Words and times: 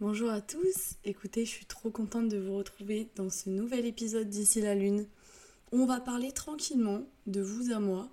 Bonjour 0.00 0.30
à 0.30 0.40
tous, 0.40 0.96
écoutez, 1.04 1.44
je 1.44 1.50
suis 1.50 1.66
trop 1.66 1.90
contente 1.90 2.28
de 2.28 2.38
vous 2.38 2.56
retrouver 2.56 3.08
dans 3.16 3.30
ce 3.30 3.50
nouvel 3.50 3.86
épisode 3.86 4.28
d'ici 4.28 4.60
la 4.60 4.76
lune. 4.76 5.06
On 5.72 5.86
va 5.86 5.98
parler 5.98 6.30
tranquillement 6.30 7.02
de 7.26 7.40
vous 7.40 7.72
à 7.72 7.80
moi, 7.80 8.08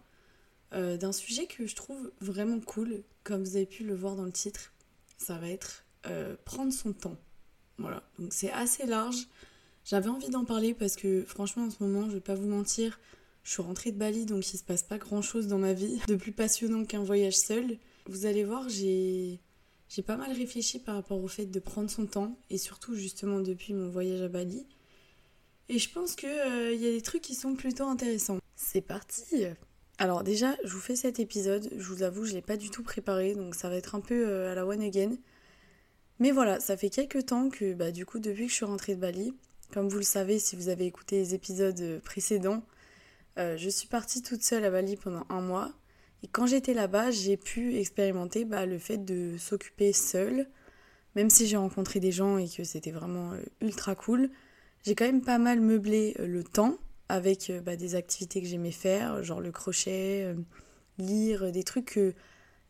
euh, 0.73 0.97
d'un 0.97 1.11
sujet 1.11 1.45
que 1.45 1.67
je 1.67 1.75
trouve 1.75 2.11
vraiment 2.21 2.59
cool, 2.59 3.03
comme 3.23 3.43
vous 3.43 3.55
avez 3.57 3.67
pu 3.67 3.83
le 3.83 3.93
voir 3.93 4.15
dans 4.15 4.25
le 4.25 4.31
titre. 4.31 4.73
Ça 5.17 5.37
va 5.37 5.49
être 5.49 5.85
euh, 6.07 6.35
prendre 6.45 6.73
son 6.73 6.93
temps. 6.93 7.17
Voilà, 7.77 8.01
donc 8.17 8.33
c'est 8.33 8.51
assez 8.51 8.87
large. 8.87 9.27
J'avais 9.91 10.07
envie 10.07 10.29
d'en 10.29 10.45
parler 10.45 10.73
parce 10.73 10.95
que 10.95 11.25
franchement 11.25 11.65
en 11.65 11.69
ce 11.69 11.83
moment, 11.83 12.07
je 12.07 12.13
vais 12.13 12.21
pas 12.21 12.33
vous 12.33 12.47
mentir, 12.47 12.97
je 13.43 13.51
suis 13.51 13.61
rentrée 13.61 13.91
de 13.91 13.97
Bali 13.97 14.25
donc 14.25 14.53
il 14.53 14.57
se 14.57 14.63
passe 14.63 14.83
pas 14.83 14.97
grand 14.97 15.21
chose 15.21 15.47
dans 15.47 15.57
ma 15.57 15.73
vie 15.73 15.99
de 16.07 16.15
plus 16.15 16.31
passionnant 16.31 16.85
qu'un 16.85 17.03
voyage 17.03 17.35
seul. 17.35 17.77
Vous 18.05 18.25
allez 18.25 18.45
voir, 18.45 18.69
j'ai 18.69 19.41
pas 20.07 20.15
mal 20.15 20.31
réfléchi 20.31 20.79
par 20.79 20.95
rapport 20.95 21.21
au 21.21 21.27
fait 21.27 21.45
de 21.45 21.59
prendre 21.59 21.89
son 21.89 22.05
temps 22.05 22.37
et 22.49 22.57
surtout 22.57 22.95
justement 22.95 23.41
depuis 23.41 23.73
mon 23.73 23.89
voyage 23.89 24.21
à 24.21 24.29
Bali. 24.29 24.65
Et 25.67 25.77
je 25.77 25.89
pense 25.91 26.15
qu'il 26.15 26.29
euh, 26.29 26.73
y 26.73 26.87
a 26.87 26.91
des 26.91 27.01
trucs 27.01 27.23
qui 27.23 27.35
sont 27.35 27.55
plutôt 27.55 27.83
intéressants. 27.83 28.39
C'est 28.55 28.79
parti 28.79 29.43
Alors 29.97 30.23
déjà, 30.23 30.55
je 30.63 30.71
vous 30.71 30.79
fais 30.79 30.95
cet 30.95 31.19
épisode, 31.19 31.69
je 31.75 31.83
vous 31.83 32.03
avoue, 32.03 32.23
je 32.23 32.31
l'ai 32.31 32.41
pas 32.41 32.55
du 32.55 32.69
tout 32.69 32.83
préparé, 32.83 33.35
donc 33.35 33.55
ça 33.55 33.67
va 33.67 33.75
être 33.75 33.93
un 33.93 33.99
peu 33.99 34.25
euh, 34.25 34.53
à 34.53 34.55
la 34.55 34.65
one 34.65 34.81
again. 34.81 35.17
Mais 36.19 36.31
voilà, 36.31 36.61
ça 36.61 36.77
fait 36.77 36.89
quelques 36.89 37.25
temps 37.25 37.49
que, 37.49 37.73
bah, 37.73 37.91
du 37.91 38.05
coup, 38.05 38.19
depuis 38.19 38.45
que 38.45 38.51
je 38.51 38.55
suis 38.55 38.65
rentrée 38.65 38.95
de 38.95 39.01
Bali, 39.01 39.33
comme 39.73 39.87
vous 39.89 39.97
le 39.97 40.03
savez 40.03 40.39
si 40.39 40.55
vous 40.55 40.69
avez 40.69 40.85
écouté 40.85 41.17
les 41.17 41.33
épisodes 41.33 42.01
précédents, 42.03 42.63
euh, 43.37 43.57
je 43.57 43.69
suis 43.69 43.87
partie 43.87 44.21
toute 44.21 44.43
seule 44.43 44.65
à 44.65 44.71
Bali 44.71 44.97
pendant 44.97 45.25
un 45.29 45.41
mois. 45.41 45.71
Et 46.23 46.27
quand 46.27 46.45
j'étais 46.45 46.73
là-bas, 46.73 47.11
j'ai 47.11 47.37
pu 47.37 47.77
expérimenter 47.77 48.45
bah, 48.45 48.65
le 48.65 48.77
fait 48.77 48.97
de 48.97 49.37
s'occuper 49.37 49.93
seule. 49.93 50.47
Même 51.15 51.29
si 51.29 51.47
j'ai 51.47 51.57
rencontré 51.57 51.99
des 51.99 52.11
gens 52.11 52.37
et 52.37 52.47
que 52.47 52.63
c'était 52.63 52.91
vraiment 52.91 53.31
ultra 53.61 53.95
cool, 53.95 54.29
j'ai 54.83 54.95
quand 54.95 55.05
même 55.05 55.21
pas 55.21 55.37
mal 55.37 55.59
meublé 55.59 56.15
euh, 56.19 56.27
le 56.27 56.43
temps 56.43 56.77
avec 57.09 57.49
euh, 57.49 57.61
bah, 57.61 57.75
des 57.75 57.95
activités 57.95 58.41
que 58.41 58.47
j'aimais 58.47 58.71
faire, 58.71 59.23
genre 59.23 59.41
le 59.41 59.51
crochet, 59.51 60.23
euh, 60.23 60.35
lire, 60.97 61.51
des 61.51 61.63
trucs 61.63 61.85
que 61.85 62.13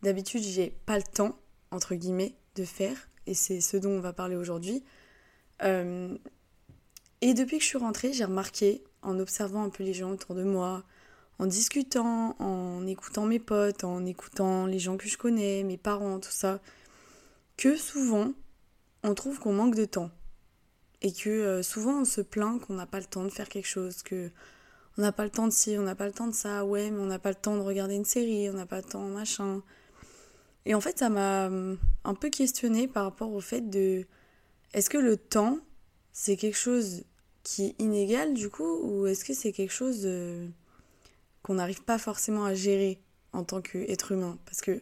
d'habitude 0.01 0.43
j'ai 0.43 0.71
pas 0.85 0.97
le 0.97 1.03
temps, 1.03 1.37
entre 1.71 1.95
guillemets, 1.95 2.35
de 2.55 2.65
faire. 2.65 3.09
Et 3.27 3.33
c'est 3.33 3.61
ce 3.61 3.77
dont 3.77 3.91
on 3.91 4.01
va 4.01 4.13
parler 4.13 4.35
aujourd'hui. 4.35 4.83
Et 7.21 7.33
depuis 7.33 7.57
que 7.57 7.63
je 7.63 7.69
suis 7.69 7.77
rentrée, 7.77 8.13
j'ai 8.13 8.25
remarqué, 8.25 8.83
en 9.01 9.19
observant 9.19 9.63
un 9.63 9.69
peu 9.69 9.83
les 9.83 9.93
gens 9.93 10.11
autour 10.11 10.35
de 10.35 10.43
moi, 10.43 10.83
en 11.39 11.45
discutant, 11.45 12.35
en 12.39 12.85
écoutant 12.85 13.25
mes 13.25 13.39
potes, 13.39 13.83
en 13.83 14.05
écoutant 14.05 14.65
les 14.65 14.79
gens 14.79 14.97
que 14.97 15.07
je 15.07 15.17
connais, 15.17 15.63
mes 15.63 15.77
parents, 15.77 16.19
tout 16.19 16.31
ça, 16.31 16.59
que 17.57 17.75
souvent, 17.75 18.33
on 19.03 19.13
trouve 19.15 19.39
qu'on 19.39 19.53
manque 19.53 19.75
de 19.75 19.85
temps 19.85 20.11
et 21.01 21.11
que 21.11 21.29
euh, 21.29 21.63
souvent 21.63 22.01
on 22.01 22.05
se 22.05 22.21
plaint 22.21 22.61
qu'on 22.61 22.75
n'a 22.75 22.85
pas 22.85 22.99
le 22.99 23.05
temps 23.05 23.23
de 23.23 23.29
faire 23.29 23.49
quelque 23.49 23.67
chose, 23.67 24.03
que 24.03 24.29
on 24.97 25.01
n'a 25.01 25.11
pas 25.11 25.23
le 25.23 25.29
temps 25.29 25.47
de 25.47 25.53
ci, 25.53 25.77
on 25.79 25.83
n'a 25.83 25.95
pas 25.95 26.05
le 26.05 26.11
temps 26.11 26.27
de 26.27 26.33
ça, 26.33 26.65
ouais, 26.65 26.91
mais 26.91 26.99
on 26.99 27.05
n'a 27.05 27.19
pas 27.19 27.29
le 27.29 27.35
temps 27.35 27.55
de 27.55 27.61
regarder 27.61 27.95
une 27.95 28.05
série, 28.05 28.49
on 28.49 28.53
n'a 28.53 28.65
pas 28.65 28.77
le 28.77 28.83
temps, 28.83 29.07
machin. 29.07 29.61
Et 30.65 30.75
en 30.75 30.81
fait, 30.81 30.99
ça 30.99 31.09
m'a 31.09 31.47
hum, 31.47 31.77
un 32.03 32.13
peu 32.13 32.29
questionné 32.29 32.87
par 32.87 33.05
rapport 33.05 33.33
au 33.33 33.41
fait 33.41 33.61
de 33.61 34.05
est-ce 34.73 34.89
que 34.89 34.97
le 34.97 35.17
temps, 35.17 35.59
c'est 36.13 36.35
quelque 36.35 36.57
chose 36.57 37.03
qui 37.43 37.67
est 37.67 37.75
inégal 37.79 38.33
du 38.33 38.49
coup, 38.49 38.79
ou 38.83 39.07
est-ce 39.07 39.25
que 39.25 39.33
c'est 39.33 39.51
quelque 39.51 39.73
chose 39.73 40.07
qu'on 41.43 41.55
n'arrive 41.55 41.83
pas 41.83 41.97
forcément 41.97 42.45
à 42.45 42.53
gérer 42.53 42.99
en 43.33 43.43
tant 43.43 43.61
qu'être 43.61 44.11
humain? 44.11 44.37
Parce 44.45 44.61
que, 44.61 44.81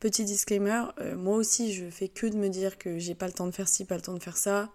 petit 0.00 0.24
disclaimer, 0.24 0.84
euh, 1.00 1.16
moi 1.16 1.36
aussi 1.36 1.72
je 1.72 1.88
fais 1.90 2.08
que 2.08 2.26
de 2.26 2.36
me 2.36 2.48
dire 2.48 2.78
que 2.78 2.98
j'ai 2.98 3.14
pas 3.14 3.26
le 3.26 3.32
temps 3.32 3.46
de 3.46 3.52
faire 3.52 3.68
ci, 3.68 3.84
pas 3.84 3.96
le 3.96 4.02
temps 4.02 4.14
de 4.14 4.22
faire 4.22 4.36
ça 4.36 4.70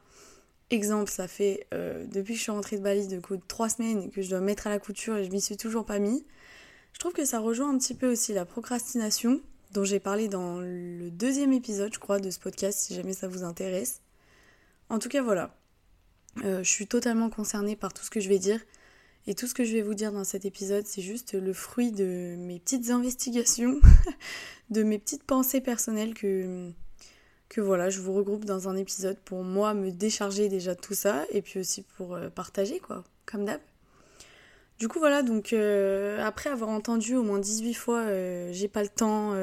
Exemple, 0.71 1.11
ça 1.11 1.27
fait 1.27 1.67
euh, 1.73 2.05
depuis 2.07 2.33
que 2.33 2.37
je 2.37 2.43
suis 2.43 2.51
rentrée 2.51 2.77
de 2.77 2.81
Bali, 2.81 3.05
de 3.07 3.19
coup, 3.19 3.35
trois 3.35 3.67
semaines 3.67 4.09
que 4.09 4.21
je 4.21 4.29
dois 4.29 4.39
mettre 4.39 4.67
à 4.67 4.69
la 4.69 4.79
couture 4.79 5.17
et 5.17 5.25
je 5.25 5.29
m'y 5.29 5.41
suis 5.41 5.57
toujours 5.57 5.85
pas 5.85 5.99
mis. 5.99 6.25
Je 6.93 6.99
trouve 6.99 7.11
que 7.11 7.25
ça 7.25 7.39
rejoint 7.39 7.69
un 7.69 7.77
petit 7.77 7.93
peu 7.93 8.09
aussi 8.09 8.31
la 8.31 8.45
procrastination, 8.45 9.41
dont 9.73 9.83
j'ai 9.83 9.99
parlé 9.99 10.29
dans 10.29 10.61
le 10.61 11.11
deuxième 11.11 11.51
épisode, 11.51 11.93
je 11.93 11.99
crois, 11.99 12.19
de 12.19 12.29
ce 12.29 12.39
podcast, 12.39 12.79
si 12.79 12.95
jamais 12.95 13.11
ça 13.11 13.27
vous 13.27 13.43
intéresse. 13.43 13.99
En 14.87 14.97
tout 14.97 15.09
cas, 15.09 15.21
voilà. 15.21 15.53
Euh, 16.43 16.63
je 16.63 16.69
suis 16.69 16.87
totalement 16.87 17.29
concernée 17.29 17.75
par 17.75 17.93
tout 17.93 18.03
ce 18.03 18.09
que 18.09 18.19
je 18.19 18.29
vais 18.29 18.39
dire. 18.39 18.59
Et 19.27 19.35
tout 19.35 19.45
ce 19.45 19.53
que 19.53 19.63
je 19.63 19.73
vais 19.73 19.81
vous 19.81 19.93
dire 19.93 20.11
dans 20.11 20.23
cet 20.23 20.45
épisode, 20.45 20.87
c'est 20.87 21.01
juste 21.01 21.33
le 21.33 21.53
fruit 21.53 21.91
de 21.91 22.35
mes 22.39 22.59
petites 22.59 22.89
investigations, 22.89 23.79
de 24.71 24.81
mes 24.81 24.97
petites 24.97 25.23
pensées 25.23 25.61
personnelles 25.61 26.13
que 26.13 26.71
que 27.49 27.59
voilà, 27.59 27.89
je 27.89 27.99
vous 27.99 28.13
regroupe 28.13 28.45
dans 28.45 28.69
un 28.69 28.77
épisode 28.77 29.17
pour 29.25 29.43
moi 29.43 29.73
me 29.73 29.91
décharger 29.91 30.47
déjà 30.47 30.73
de 30.73 30.79
tout 30.79 30.93
ça 30.93 31.25
et 31.31 31.41
puis 31.41 31.59
aussi 31.59 31.81
pour 31.81 32.15
euh, 32.15 32.29
partager 32.29 32.79
quoi, 32.79 33.03
comme 33.25 33.43
d'hab. 33.43 33.59
Du 34.79 34.87
coup 34.87 34.99
voilà, 34.99 35.21
donc 35.21 35.51
euh, 35.51 36.23
après 36.23 36.49
avoir 36.49 36.69
entendu 36.69 37.17
au 37.17 37.23
moins 37.23 37.39
18 37.39 37.73
fois 37.73 38.05
j'ai 38.51 38.69
pas 38.69 38.81
le 38.81 38.89
temps, 38.89 39.33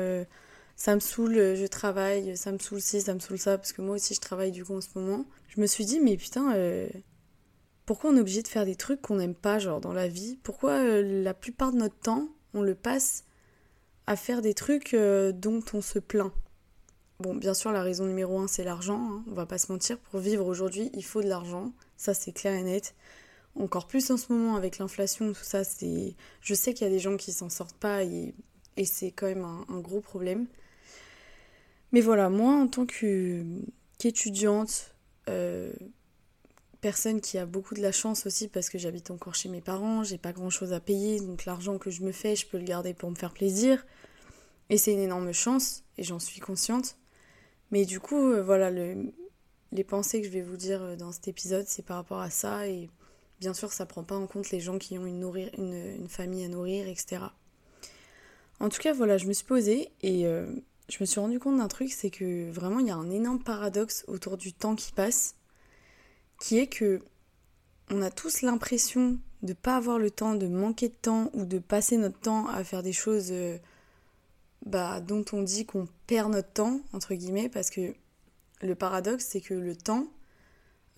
ça 0.78 0.94
me 0.94 1.00
saoule, 1.00 1.34
je 1.34 1.66
travaille, 1.66 2.38
ça 2.38 2.50
me 2.50 2.58
saoule 2.58 2.80
ci, 2.80 3.02
ça 3.02 3.12
me 3.12 3.18
saoule 3.18 3.38
ça, 3.38 3.58
parce 3.58 3.72
que 3.72 3.82
moi 3.82 3.96
aussi 3.96 4.14
je 4.14 4.20
travaille 4.20 4.52
du 4.52 4.64
coup 4.64 4.74
en 4.74 4.80
ce 4.80 4.88
moment, 4.94 5.26
je 5.48 5.60
me 5.60 5.66
suis 5.66 5.84
dit 5.84 6.00
mais 6.00 6.16
putain, 6.16 6.54
pourquoi 7.84 8.10
on 8.10 8.16
est 8.16 8.20
obligé 8.20 8.42
de 8.42 8.48
faire 8.48 8.64
des 8.64 8.76
trucs 8.76 9.02
qu'on 9.02 9.16
n'aime 9.16 9.34
pas 9.34 9.58
genre 9.58 9.80
dans 9.80 9.92
la 9.92 10.08
vie? 10.08 10.38
Pourquoi 10.42 11.02
la 11.02 11.34
plupart 11.34 11.72
de 11.72 11.78
notre 11.78 11.98
temps 11.98 12.28
on 12.54 12.62
le 12.62 12.74
passe 12.74 13.24
à 14.06 14.16
faire 14.16 14.40
des 14.40 14.54
trucs 14.54 14.94
dont 14.94 15.62
on 15.74 15.82
se 15.82 15.98
plaint? 15.98 16.32
Bon, 17.20 17.34
bien 17.34 17.52
sûr, 17.52 17.72
la 17.72 17.82
raison 17.82 18.06
numéro 18.06 18.38
un, 18.38 18.46
c'est 18.46 18.62
l'argent. 18.62 19.00
Hein, 19.10 19.24
on 19.28 19.34
va 19.34 19.44
pas 19.44 19.58
se 19.58 19.72
mentir. 19.72 19.98
Pour 19.98 20.20
vivre 20.20 20.46
aujourd'hui, 20.46 20.88
il 20.94 21.04
faut 21.04 21.20
de 21.20 21.26
l'argent. 21.26 21.72
Ça, 21.96 22.14
c'est 22.14 22.30
clair 22.30 22.54
et 22.54 22.62
net. 22.62 22.94
Encore 23.58 23.88
plus 23.88 24.12
en 24.12 24.16
ce 24.16 24.32
moment 24.32 24.54
avec 24.54 24.78
l'inflation, 24.78 25.32
tout 25.32 25.42
ça. 25.42 25.64
C'est, 25.64 26.14
je 26.40 26.54
sais 26.54 26.74
qu'il 26.74 26.86
y 26.86 26.90
a 26.90 26.92
des 26.92 27.00
gens 27.00 27.16
qui 27.16 27.32
s'en 27.32 27.50
sortent 27.50 27.76
pas 27.76 28.04
et, 28.04 28.34
c'est 28.84 29.10
quand 29.10 29.26
même 29.26 29.44
un, 29.44 29.80
gros 29.80 30.00
problème. 30.00 30.46
Mais 31.92 32.00
voilà, 32.00 32.28
moi, 32.28 32.54
en 32.54 32.68
tant 32.68 32.86
qu'étudiante, 32.86 34.94
euh, 35.28 35.72
personne 36.80 37.20
qui 37.20 37.38
a 37.38 37.46
beaucoup 37.46 37.74
de 37.74 37.80
la 37.80 37.92
chance 37.92 38.26
aussi 38.26 38.48
parce 38.48 38.68
que 38.68 38.78
j'habite 38.78 39.10
encore 39.10 39.34
chez 39.34 39.48
mes 39.48 39.60
parents, 39.60 40.04
j'ai 40.04 40.18
pas 40.18 40.32
grand 40.32 40.50
chose 40.50 40.72
à 40.72 40.80
payer, 40.80 41.20
donc 41.20 41.44
l'argent 41.44 41.78
que 41.78 41.90
je 41.90 42.02
me 42.02 42.12
fais, 42.12 42.36
je 42.36 42.46
peux 42.46 42.58
le 42.58 42.64
garder 42.64 42.94
pour 42.94 43.10
me 43.10 43.16
faire 43.16 43.32
plaisir. 43.32 43.84
Et 44.70 44.76
c'est 44.76 44.92
une 44.92 45.00
énorme 45.00 45.32
chance, 45.32 45.82
et 45.96 46.02
j'en 46.02 46.18
suis 46.18 46.40
consciente. 46.40 46.98
Mais 47.70 47.86
du 47.86 48.00
coup, 48.00 48.32
euh, 48.32 48.42
voilà, 48.42 48.70
les 48.70 49.84
pensées 49.84 50.20
que 50.20 50.26
je 50.26 50.32
vais 50.32 50.42
vous 50.42 50.56
dire 50.56 50.82
euh, 50.82 50.96
dans 50.96 51.10
cet 51.10 51.28
épisode, 51.28 51.66
c'est 51.66 51.84
par 51.84 51.96
rapport 51.96 52.20
à 52.20 52.30
ça. 52.30 52.68
Et 52.68 52.90
bien 53.40 53.54
sûr, 53.54 53.72
ça 53.72 53.86
prend 53.86 54.04
pas 54.04 54.16
en 54.16 54.26
compte 54.26 54.50
les 54.50 54.60
gens 54.60 54.78
qui 54.78 54.98
ont 54.98 55.06
une, 55.06 55.20
nourrir, 55.20 55.50
une, 55.56 56.08
famille 56.08 56.44
à 56.44 56.48
nourrir, 56.48 56.86
etc. 56.86 57.22
En 58.60 58.68
tout 58.68 58.80
cas, 58.80 58.92
voilà, 58.92 59.16
je 59.16 59.26
me 59.26 59.32
suis 59.32 59.46
posée 59.46 59.90
et 60.02 60.26
je 60.88 60.96
me 61.00 61.06
suis 61.06 61.20
rendu 61.20 61.38
compte 61.38 61.58
d'un 61.58 61.68
truc, 61.68 61.92
c'est 61.92 62.10
que 62.10 62.50
vraiment, 62.50 62.78
il 62.78 62.86
y 62.86 62.90
a 62.90 62.96
un 62.96 63.10
énorme 63.10 63.42
paradoxe 63.42 64.04
autour 64.08 64.36
du 64.36 64.52
temps 64.52 64.74
qui 64.74 64.92
passe, 64.92 65.34
qui 66.40 66.58
est 66.58 66.66
que 66.66 67.02
on 67.90 68.02
a 68.02 68.10
tous 68.10 68.42
l'impression 68.42 69.18
de 69.42 69.52
pas 69.52 69.76
avoir 69.76 69.98
le 69.98 70.10
temps, 70.10 70.34
de 70.34 70.46
manquer 70.46 70.88
de 70.88 70.94
temps 70.94 71.30
ou 71.32 71.44
de 71.44 71.58
passer 71.58 71.96
notre 71.96 72.18
temps 72.18 72.46
à 72.48 72.64
faire 72.64 72.82
des 72.82 72.92
choses 72.92 73.32
bah, 74.66 75.00
dont 75.00 75.24
on 75.32 75.42
dit 75.42 75.64
qu'on 75.64 75.88
perd 76.06 76.32
notre 76.32 76.52
temps, 76.52 76.80
entre 76.92 77.14
guillemets, 77.14 77.48
parce 77.48 77.70
que 77.70 77.94
le 78.60 78.74
paradoxe, 78.74 79.26
c'est 79.30 79.40
que 79.40 79.54
le 79.54 79.76
temps, 79.76 80.08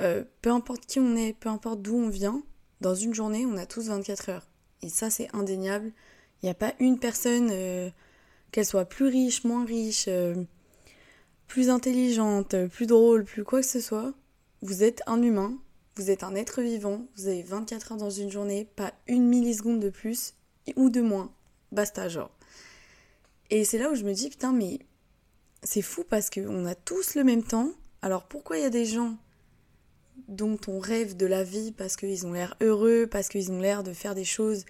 euh, 0.02 0.24
peu 0.42 0.50
importe 0.50 0.86
qui 0.86 0.98
on 0.98 1.14
est, 1.16 1.34
peu 1.34 1.48
importe 1.48 1.82
d'où 1.82 1.96
on 1.96 2.08
vient, 2.08 2.42
dans 2.80 2.94
une 2.94 3.14
journée, 3.14 3.44
on 3.46 3.56
a 3.56 3.66
tous 3.66 3.88
24 3.88 4.28
heures. 4.30 4.48
Et 4.82 4.88
ça, 4.88 5.10
c'est 5.10 5.28
indéniable. 5.34 5.92
Il 6.42 6.46
n'y 6.46 6.50
a 6.50 6.54
pas 6.54 6.72
une 6.80 6.98
personne, 6.98 7.50
euh, 7.52 7.90
qu'elle 8.52 8.66
soit 8.66 8.84
plus 8.84 9.06
riche, 9.06 9.44
moins 9.44 9.64
riche, 9.64 10.06
euh, 10.08 10.34
plus 11.46 11.70
intelligente, 11.70 12.54
plus 12.68 12.86
drôle, 12.86 13.24
plus 13.24 13.44
quoi 13.44 13.60
que 13.60 13.66
ce 13.66 13.80
soit. 13.80 14.12
Vous 14.62 14.82
êtes 14.82 15.02
un 15.06 15.22
humain, 15.22 15.58
vous 15.96 16.10
êtes 16.10 16.22
un 16.22 16.34
être 16.34 16.62
vivant, 16.62 17.06
vous 17.16 17.28
avez 17.28 17.42
24 17.42 17.92
heures 17.92 17.98
dans 17.98 18.10
une 18.10 18.30
journée, 18.30 18.66
pas 18.76 18.92
une 19.06 19.26
milliseconde 19.26 19.80
de 19.80 19.90
plus 19.90 20.34
ou 20.76 20.90
de 20.90 21.00
moins. 21.00 21.32
Basta, 21.72 22.08
genre. 22.08 22.30
Et 23.50 23.64
c'est 23.64 23.78
là 23.78 23.90
où 23.90 23.94
je 23.94 24.04
me 24.04 24.12
dis, 24.12 24.30
putain, 24.30 24.52
mais 24.52 24.78
c'est 25.62 25.82
fou 25.82 26.04
parce 26.08 26.30
qu'on 26.30 26.66
a 26.66 26.74
tous 26.74 27.14
le 27.14 27.24
même 27.24 27.42
temps. 27.42 27.72
Alors 28.02 28.24
pourquoi 28.24 28.56
il 28.56 28.62
y 28.62 28.66
a 28.66 28.70
des 28.70 28.86
gens 28.86 29.16
dont 30.28 30.58
on 30.68 30.78
rêve 30.78 31.16
de 31.16 31.26
la 31.26 31.42
vie 31.42 31.72
parce 31.72 31.96
qu'ils 31.96 32.26
ont 32.26 32.32
l'air 32.32 32.56
heureux, 32.60 33.06
parce 33.10 33.28
qu'ils 33.28 33.50
ont 33.50 33.60
l'air 33.60 33.82
de 33.82 33.92
faire 33.92 34.14
des 34.14 34.24
choses? 34.24 34.64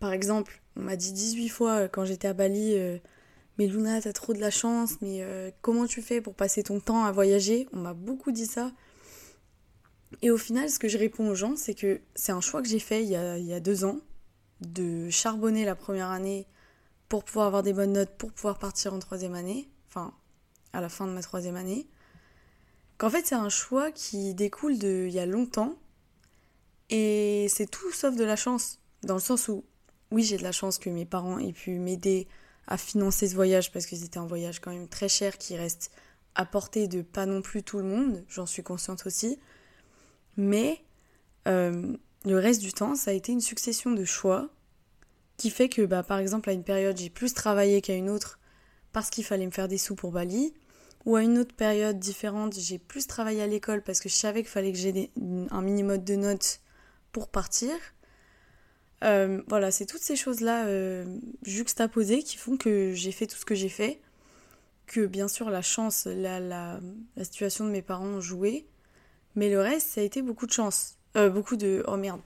Par 0.00 0.12
exemple, 0.12 0.60
on 0.78 0.82
m'a 0.82 0.96
dit 0.96 1.12
18 1.12 1.48
fois 1.48 1.72
euh, 1.72 1.88
quand 1.88 2.04
j'étais 2.04 2.28
à 2.28 2.32
Bali, 2.32 2.74
euh, 2.76 2.98
mais 3.58 3.66
Luna, 3.66 4.00
t'as 4.00 4.12
trop 4.12 4.32
de 4.32 4.38
la 4.38 4.50
chance, 4.50 5.00
mais 5.02 5.22
euh, 5.22 5.50
comment 5.60 5.86
tu 5.86 6.00
fais 6.00 6.20
pour 6.20 6.34
passer 6.34 6.62
ton 6.62 6.78
temps 6.78 7.04
à 7.04 7.12
voyager? 7.12 7.68
On 7.72 7.80
m'a 7.80 7.94
beaucoup 7.94 8.30
dit 8.30 8.46
ça. 8.46 8.70
Et 10.22 10.30
au 10.30 10.38
final, 10.38 10.70
ce 10.70 10.78
que 10.78 10.88
je 10.88 10.96
réponds 10.96 11.28
aux 11.28 11.34
gens, 11.34 11.56
c'est 11.56 11.74
que 11.74 12.00
c'est 12.14 12.32
un 12.32 12.40
choix 12.40 12.62
que 12.62 12.68
j'ai 12.68 12.78
fait 12.78 13.02
il 13.02 13.10
y, 13.10 13.16
a, 13.16 13.60
deux 13.60 13.84
ans, 13.84 14.00
de 14.62 15.10
charbonner 15.10 15.64
la 15.64 15.74
première 15.74 16.08
année 16.08 16.46
pour 17.08 17.24
pouvoir 17.24 17.46
avoir 17.46 17.62
des 17.62 17.72
bonnes 17.72 17.92
notes, 17.92 18.16
pour 18.16 18.32
pouvoir 18.32 18.58
partir 18.58 18.94
en 18.94 19.00
troisième 19.00 19.34
année, 19.34 19.68
enfin, 19.88 20.14
à 20.72 20.80
la 20.80 20.88
fin 20.88 21.06
de 21.06 21.12
ma 21.12 21.20
troisième 21.20 21.56
année. 21.56 21.88
Qu'en 22.96 23.10
fait, 23.10 23.26
c'est 23.26 23.34
un 23.34 23.50
choix 23.50 23.92
qui 23.92 24.34
découle 24.34 24.78
de 24.78 25.06
il 25.08 25.12
y 25.12 25.18
a 25.18 25.26
longtemps, 25.26 25.76
et 26.88 27.46
c'est 27.50 27.70
tout 27.70 27.92
sauf 27.92 28.16
de 28.16 28.24
la 28.24 28.36
chance, 28.36 28.80
dans 29.02 29.14
le 29.14 29.20
sens 29.20 29.48
où, 29.48 29.64
oui, 30.10 30.22
j'ai 30.22 30.38
de 30.38 30.42
la 30.42 30.52
chance 30.52 30.78
que 30.78 30.90
mes 30.90 31.04
parents 31.04 31.38
aient 31.38 31.52
pu 31.52 31.78
m'aider 31.78 32.26
à 32.66 32.76
financer 32.76 33.28
ce 33.28 33.34
voyage, 33.34 33.72
parce 33.72 33.86
que 33.86 33.96
c'était 33.96 34.18
un 34.18 34.26
voyage 34.26 34.60
quand 34.60 34.72
même 34.72 34.88
très 34.88 35.08
cher 35.08 35.38
qui 35.38 35.56
reste 35.56 35.90
à 36.34 36.44
portée 36.44 36.86
de 36.86 37.02
pas 37.02 37.26
non 37.26 37.42
plus 37.42 37.62
tout 37.62 37.78
le 37.78 37.84
monde, 37.84 38.24
j'en 38.28 38.46
suis 38.46 38.62
consciente 38.62 39.06
aussi. 39.06 39.38
Mais 40.36 40.80
euh, 41.48 41.96
le 42.24 42.38
reste 42.38 42.60
du 42.60 42.72
temps, 42.72 42.94
ça 42.94 43.10
a 43.10 43.14
été 43.14 43.32
une 43.32 43.40
succession 43.40 43.90
de 43.90 44.04
choix 44.04 44.48
qui 45.36 45.50
fait 45.50 45.68
que, 45.68 45.82
bah, 45.82 46.02
par 46.02 46.18
exemple, 46.18 46.50
à 46.50 46.52
une 46.52 46.64
période, 46.64 46.96
j'ai 46.96 47.10
plus 47.10 47.32
travaillé 47.32 47.80
qu'à 47.80 47.94
une 47.94 48.10
autre 48.10 48.38
parce 48.92 49.10
qu'il 49.10 49.24
fallait 49.24 49.46
me 49.46 49.50
faire 49.50 49.68
des 49.68 49.78
sous 49.78 49.94
pour 49.94 50.12
Bali. 50.12 50.52
Ou 51.06 51.16
à 51.16 51.22
une 51.22 51.38
autre 51.38 51.54
période 51.54 51.98
différente, 51.98 52.54
j'ai 52.58 52.78
plus 52.78 53.06
travaillé 53.06 53.40
à 53.40 53.46
l'école 53.46 53.82
parce 53.82 54.00
que 54.00 54.08
je 54.08 54.14
savais 54.14 54.42
qu'il 54.42 54.50
fallait 54.50 54.72
que 54.72 54.78
j'ai 54.78 55.10
un 55.50 55.62
minimum 55.62 55.98
de 55.98 56.16
notes 56.16 56.60
pour 57.12 57.28
partir. 57.28 57.70
Euh, 59.04 59.42
voilà, 59.46 59.70
c'est 59.70 59.86
toutes 59.86 60.02
ces 60.02 60.16
choses-là 60.16 60.66
euh, 60.66 61.04
juxtaposées 61.42 62.22
qui 62.22 62.36
font 62.36 62.56
que 62.56 62.92
j'ai 62.92 63.12
fait 63.12 63.26
tout 63.26 63.36
ce 63.36 63.44
que 63.44 63.54
j'ai 63.54 63.68
fait. 63.68 64.00
Que 64.86 65.06
bien 65.06 65.28
sûr, 65.28 65.50
la 65.50 65.62
chance, 65.62 66.06
la, 66.06 66.40
la, 66.40 66.80
la 67.16 67.24
situation 67.24 67.64
de 67.64 67.70
mes 67.70 67.82
parents 67.82 68.06
ont 68.06 68.20
joué. 68.20 68.66
Mais 69.34 69.50
le 69.50 69.60
reste, 69.60 69.88
ça 69.88 70.00
a 70.00 70.04
été 70.04 70.22
beaucoup 70.22 70.46
de 70.46 70.52
chance. 70.52 70.96
Euh, 71.16 71.30
beaucoup 71.30 71.56
de... 71.56 71.84
Oh 71.86 71.96
merde. 71.96 72.20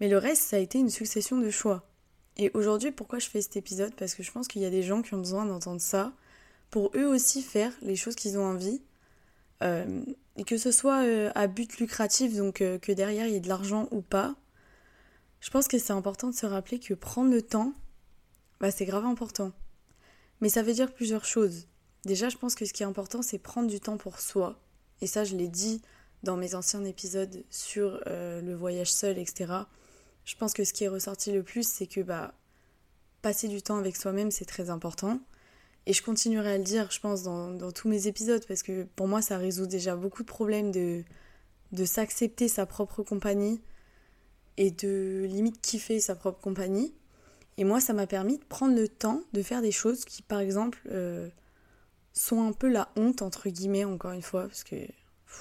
Mais 0.00 0.08
le 0.08 0.18
reste, 0.18 0.42
ça 0.42 0.56
a 0.56 0.58
été 0.58 0.78
une 0.78 0.90
succession 0.90 1.38
de 1.38 1.50
choix. 1.50 1.88
Et 2.36 2.50
aujourd'hui, 2.54 2.90
pourquoi 2.90 3.18
je 3.18 3.28
fais 3.28 3.40
cet 3.40 3.56
épisode? 3.56 3.94
Parce 3.94 4.14
que 4.14 4.22
je 4.22 4.30
pense 4.32 4.48
qu'il 4.48 4.62
y 4.62 4.66
a 4.66 4.70
des 4.70 4.82
gens 4.82 5.02
qui 5.02 5.14
ont 5.14 5.18
besoin 5.18 5.46
d'entendre 5.46 5.80
ça 5.80 6.12
pour 6.70 6.90
eux 6.96 7.06
aussi 7.06 7.42
faire 7.42 7.72
les 7.82 7.96
choses 7.96 8.14
qu'ils 8.14 8.38
ont 8.38 8.44
envie. 8.44 8.82
Et 9.62 10.44
que 10.44 10.56
ce 10.56 10.72
soit 10.72 11.02
à 11.34 11.46
but 11.48 11.78
lucratif, 11.78 12.34
donc 12.34 12.54
que 12.54 12.92
derrière 12.92 13.26
il 13.26 13.34
y 13.34 13.36
ait 13.36 13.40
de 13.40 13.48
l'argent 13.48 13.88
ou 13.90 14.00
pas. 14.00 14.34
Je 15.40 15.50
pense 15.50 15.68
que 15.68 15.78
c'est 15.78 15.92
important 15.92 16.28
de 16.28 16.34
se 16.34 16.46
rappeler 16.46 16.78
que 16.78 16.94
prendre 16.94 17.30
le 17.30 17.42
temps, 17.42 17.72
bah, 18.60 18.70
c'est 18.70 18.84
grave 18.84 19.04
important. 19.04 19.52
Mais 20.40 20.48
ça 20.48 20.62
veut 20.62 20.74
dire 20.74 20.92
plusieurs 20.92 21.24
choses. 21.24 21.66
Déjà, 22.04 22.28
je 22.28 22.36
pense 22.36 22.54
que 22.54 22.64
ce 22.64 22.72
qui 22.72 22.82
est 22.82 22.86
important, 22.86 23.22
c'est 23.22 23.38
prendre 23.38 23.68
du 23.68 23.80
temps 23.80 23.96
pour 23.96 24.20
soi. 24.20 24.58
Et 25.00 25.06
ça, 25.06 25.24
je 25.24 25.36
l'ai 25.36 25.48
dit 25.48 25.82
dans 26.22 26.36
mes 26.36 26.54
anciens 26.54 26.84
épisodes 26.84 27.44
sur 27.50 28.02
euh, 28.06 28.40
le 28.42 28.54
voyage 28.54 28.92
seul, 28.92 29.18
etc. 29.18 29.52
Je 30.24 30.36
pense 30.36 30.52
que 30.52 30.64
ce 30.64 30.72
qui 30.72 30.84
est 30.84 30.88
ressorti 30.88 31.32
le 31.32 31.42
plus, 31.42 31.66
c'est 31.66 31.86
que 31.86 32.00
bah, 32.00 32.34
passer 33.22 33.48
du 33.48 33.62
temps 33.62 33.78
avec 33.78 33.96
soi-même, 33.96 34.30
c'est 34.30 34.44
très 34.44 34.70
important. 34.70 35.20
Et 35.86 35.94
je 35.94 36.02
continuerai 36.02 36.52
à 36.52 36.58
le 36.58 36.64
dire, 36.64 36.90
je 36.90 37.00
pense, 37.00 37.22
dans, 37.22 37.50
dans, 37.50 37.72
tous 37.72 37.88
mes 37.88 38.06
épisodes, 38.06 38.44
parce 38.46 38.62
que 38.62 38.84
pour 38.96 39.08
moi, 39.08 39.22
ça 39.22 39.38
résout 39.38 39.66
déjà 39.66 39.96
beaucoup 39.96 40.22
de 40.22 40.28
problèmes 40.28 40.70
de, 40.70 41.02
de 41.72 41.84
s'accepter 41.86 42.48
sa 42.48 42.66
propre 42.66 43.02
compagnie 43.02 43.62
et 44.56 44.70
de 44.70 45.26
limite 45.28 45.60
kiffer 45.60 46.00
sa 46.00 46.14
propre 46.14 46.40
compagnie. 46.40 46.94
Et 47.56 47.64
moi, 47.64 47.80
ça 47.80 47.92
m'a 47.92 48.06
permis 48.06 48.38
de 48.38 48.44
prendre 48.44 48.74
le 48.74 48.88
temps 48.88 49.22
de 49.32 49.42
faire 49.42 49.62
des 49.62 49.72
choses 49.72 50.04
qui, 50.04 50.22
par 50.22 50.40
exemple, 50.40 50.80
euh, 50.90 51.28
sont 52.12 52.42
un 52.46 52.52
peu 52.52 52.68
la 52.68 52.90
honte, 52.96 53.22
entre 53.22 53.48
guillemets, 53.48 53.84
encore 53.84 54.12
une 54.12 54.22
fois, 54.22 54.46
parce 54.46 54.64
que, 54.64 54.76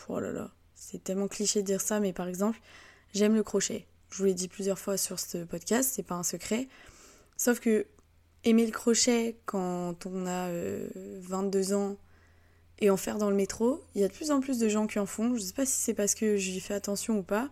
oh 0.10 0.20
là 0.20 0.32
là, 0.32 0.52
c'est 0.76 1.04
tellement 1.04 1.28
cliché 1.28 1.62
de 1.62 1.66
dire 1.66 1.82
ça, 1.82 2.00
mais 2.00 2.14
par 2.14 2.28
exemple, 2.28 2.60
j'aime 3.14 3.36
le 3.36 3.44
crochet. 3.44 3.86
Je 4.10 4.18
vous 4.18 4.26
l'ai 4.26 4.34
dit 4.34 4.48
plusieurs 4.48 4.80
fois 4.80 4.98
sur 4.98 5.20
ce 5.20 5.44
podcast, 5.44 5.92
c'est 5.94 6.04
pas 6.04 6.16
un 6.16 6.24
secret. 6.24 6.68
Sauf 7.38 7.60
que 7.60 7.86
aimer 8.44 8.66
le 8.66 8.72
crochet 8.72 9.38
quand 9.46 10.06
on 10.06 10.26
a 10.26 10.50
22 11.22 11.72
euh, 11.72 11.76
ans 11.76 11.98
et 12.80 12.90
en 12.90 12.98
faire 12.98 13.18
dans 13.18 13.30
le 13.30 13.36
métro, 13.36 13.84
il 13.94 14.02
y 14.02 14.04
a 14.04 14.08
de 14.08 14.14
plus 14.14 14.32
en 14.32 14.40
plus 14.40 14.58
de 14.58 14.70
gens 14.70 14.88
qui 14.88 15.00
en 15.00 15.06
font. 15.06 15.36
Je 15.36 15.42
sais 15.42 15.54
pas 15.54 15.66
si 15.66 15.74
c'est 15.74 15.94
parce 15.94 16.16
que 16.16 16.38
j'y 16.38 16.60
fais 16.60 16.74
attention 16.74 17.20
ou 17.20 17.24
pas. 17.24 17.50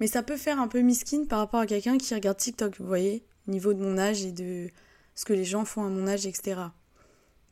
Mais 0.00 0.06
ça 0.06 0.22
peut 0.22 0.36
faire 0.36 0.60
un 0.60 0.68
peu 0.68 0.80
miskin 0.80 1.24
par 1.24 1.38
rapport 1.38 1.60
à 1.60 1.66
quelqu'un 1.66 1.98
qui 1.98 2.14
regarde 2.14 2.36
TikTok, 2.36 2.78
vous 2.78 2.86
voyez, 2.86 3.24
niveau 3.46 3.72
de 3.74 3.80
mon 3.80 3.98
âge 3.98 4.24
et 4.24 4.32
de 4.32 4.68
ce 5.14 5.24
que 5.24 5.32
les 5.32 5.44
gens 5.44 5.64
font 5.64 5.84
à 5.84 5.88
mon 5.88 6.06
âge, 6.06 6.26
etc. 6.26 6.60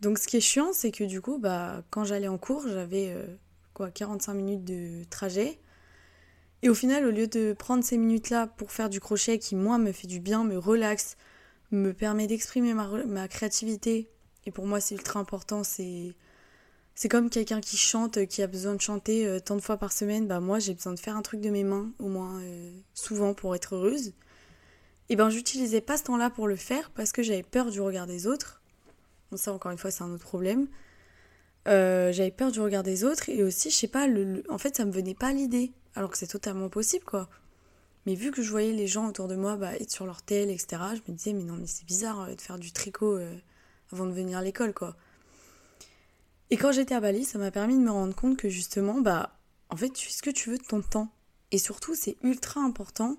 Donc 0.01 0.19
ce 0.19 0.27
qui 0.27 0.37
est 0.37 0.41
chiant, 0.41 0.73
c'est 0.73 0.91
que 0.91 1.05
du 1.05 1.21
coup, 1.21 1.39
bah, 1.39 1.83
quand 1.91 2.05
j'allais 2.05 2.29
en 2.29 2.37
cours, 2.37 2.69
j'avais 2.69 3.11
euh, 3.11 3.25
quoi, 3.73 3.91
45 3.91 4.35
minutes 4.35 4.65
de 4.65 5.05
trajet. 5.09 5.59
Et 6.63 6.69
au 6.69 6.75
final, 6.75 7.07
au 7.07 7.11
lieu 7.11 7.27
de 7.27 7.53
prendre 7.53 7.85
ces 7.85 7.99
minutes-là 7.99 8.47
pour 8.47 8.73
faire 8.73 8.89
du 8.89 9.01
crochet 9.01 9.39
qui, 9.39 9.55
moi, 9.55 9.79
me 9.79 9.93
fait 9.93 10.07
du 10.07 10.21
bien, 10.21 10.45
me 10.45 10.59
relaxe, 10.59 11.17
me 11.71 11.93
permet 11.93 12.27
d'exprimer 12.27 12.75
ma, 12.75 12.87
ma, 13.07 13.29
créativité, 13.29 14.09
et 14.47 14.51
pour 14.51 14.67
moi, 14.67 14.81
c'est 14.81 14.95
ultra 14.95 15.21
important, 15.21 15.65
c'est. 15.65 16.15
C'est 16.95 17.09
comme 17.09 17.29
quelqu'un 17.29 17.61
qui 17.61 17.77
chante, 17.77 18.27
qui 18.27 18.43
a 18.43 18.47
besoin 18.47 18.75
de 18.75 18.81
chanter 18.81 19.27
euh, 19.27 19.41
tant 19.41 19.57
de 19.57 19.61
fois 19.61 19.77
par 19.77 19.93
semaine. 19.93 20.27
Bah 20.29 20.41
moi, 20.41 20.59
j'ai 20.59 20.75
besoin 20.75 20.93
de 20.93 21.01
faire 21.01 21.17
un 21.17 21.23
truc 21.23 21.41
de 21.41 21.51
mes 21.51 21.65
mains, 21.65 21.91
au 21.99 22.09
moins 22.09 22.41
euh, 22.41 22.71
souvent, 22.95 23.35
pour 23.35 23.55
être 23.57 23.75
heureuse. 23.75 24.13
Et 25.09 25.17
ben, 25.17 25.29
j'utilisais 25.29 25.81
pas 25.81 25.97
ce 25.97 26.05
temps-là 26.05 26.31
pour 26.31 26.49
le 26.49 26.57
faire 26.57 26.91
parce 26.91 27.13
que 27.13 27.23
j'avais 27.23 27.43
peur 27.43 27.71
du 27.71 27.81
regard 27.81 28.07
des 28.07 28.27
autres. 28.27 28.63
Bon, 29.31 29.37
ça, 29.37 29.53
encore 29.53 29.73
une 29.73 29.79
fois, 29.79 29.91
c'est 29.91 30.03
un 30.03 30.11
autre 30.13 30.25
problème. 30.25 30.69
Euh, 31.67 32.13
j'avais 32.13 32.31
peur 32.31 32.53
du 32.53 32.61
regard 32.61 32.83
des 32.83 33.05
autres 33.05 33.29
et 33.29 33.43
aussi, 33.43 33.71
je 33.71 33.77
sais 33.77 33.89
pas, 33.89 34.07
en 34.49 34.59
fait, 34.59 34.77
ça 34.77 34.85
me 34.85 34.93
venait 34.93 35.15
pas 35.15 35.33
l'idée, 35.33 35.73
alors 35.95 36.11
que 36.11 36.19
c'est 36.19 36.27
totalement 36.27 36.69
possible, 36.69 37.05
quoi. 37.05 37.29
Mais 38.07 38.15
vu 38.15 38.31
que 38.31 38.43
je 38.43 38.51
voyais 38.51 38.73
les 38.73 38.87
gens 38.87 39.09
autour 39.09 39.29
de 39.29 39.37
moi 39.37 39.57
bah, 39.57 39.75
être 39.77 39.91
sur 39.91 40.05
leur 40.05 40.23
tel, 40.23 40.51
etc., 40.51 40.83
je 40.95 41.11
me 41.11 41.17
disais, 41.17 41.33
mais 41.33 41.43
non, 41.43 41.55
mais 41.55 41.67
c'est 41.67 41.87
bizarre 41.87 42.23
euh, 42.23 42.35
de 42.35 42.41
faire 42.41 42.59
du 42.59 42.73
tricot 42.73 43.17
euh, 43.17 43.35
avant 43.93 44.07
de 44.07 44.13
venir 44.13 44.39
à 44.39 44.43
l'école, 44.43 44.75
quoi. 44.75 44.97
Et 46.51 46.57
quand 46.57 46.73
j'étais 46.73 46.95
à 46.95 47.01
Bali, 47.01 47.25
ça 47.25 47.39
m'a 47.39 47.51
permis 47.51 47.75
de 47.77 47.83
me 47.83 47.91
rendre 47.91 48.15
compte 48.15 48.37
que 48.37 48.49
justement, 48.49 49.01
bah, 49.01 49.39
en 49.71 49.77
fait, 49.77 49.91
tu 49.91 50.07
fais 50.07 50.13
ce 50.13 50.23
que 50.23 50.31
tu 50.31 50.51
veux 50.51 50.59
de 50.59 50.65
ton 50.65 50.83
temps. 50.83 51.09
Et 51.51 51.59
surtout, 51.59 51.95
c'est 51.95 52.17
ultra 52.23 52.61
important 52.61 53.17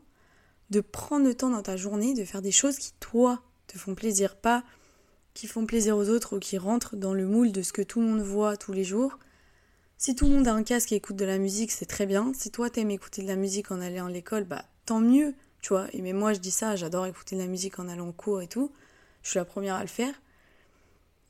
de 0.69 0.81
prendre 0.81 1.25
le 1.25 1.35
temps 1.35 1.49
dans 1.49 1.61
ta 1.61 1.77
journée 1.77 2.13
de 2.13 2.25
faire 2.25 2.41
des 2.41 2.51
choses 2.51 2.77
qui, 2.77 2.93
toi, 2.99 3.41
te 3.67 3.77
font 3.77 3.95
plaisir. 3.95 4.35
Pas 4.35 4.63
qui 5.35 5.47
font 5.47 5.65
plaisir 5.65 5.97
aux 5.97 6.09
autres 6.09 6.37
ou 6.37 6.39
qui 6.39 6.57
rentrent 6.57 6.95
dans 6.95 7.13
le 7.13 7.27
moule 7.27 7.51
de 7.51 7.61
ce 7.61 7.73
que 7.73 7.81
tout 7.81 7.99
le 7.99 8.07
monde 8.07 8.21
voit 8.21 8.57
tous 8.57 8.71
les 8.71 8.85
jours. 8.85 9.19
Si 9.97 10.15
tout 10.15 10.25
le 10.25 10.31
monde 10.31 10.47
a 10.47 10.53
un 10.53 10.63
casque 10.63 10.91
et 10.91 10.95
écoute 10.95 11.17
de 11.17 11.25
la 11.25 11.37
musique, 11.37 11.71
c'est 11.71 11.85
très 11.85 12.05
bien. 12.05 12.31
Si 12.33 12.51
toi 12.51 12.69
t'aimes 12.69 12.91
écouter 12.91 13.21
de 13.21 13.27
la 13.27 13.35
musique 13.35 13.69
en 13.69 13.81
allant 13.81 14.07
à 14.07 14.09
l'école, 14.09 14.45
bah 14.45 14.65
tant 14.85 15.01
mieux, 15.01 15.35
tu 15.61 15.69
vois. 15.69 15.87
Et 15.93 16.01
mais 16.01 16.13
moi 16.13 16.33
je 16.33 16.39
dis 16.39 16.51
ça, 16.51 16.75
j'adore 16.75 17.05
écouter 17.05 17.35
de 17.35 17.41
la 17.41 17.47
musique 17.47 17.79
en 17.79 17.89
allant 17.89 18.07
au 18.07 18.13
cours 18.13 18.41
et 18.41 18.47
tout. 18.47 18.71
Je 19.23 19.29
suis 19.29 19.37
la 19.39 19.45
première 19.45 19.75
à 19.75 19.81
le 19.81 19.87
faire. 19.87 20.13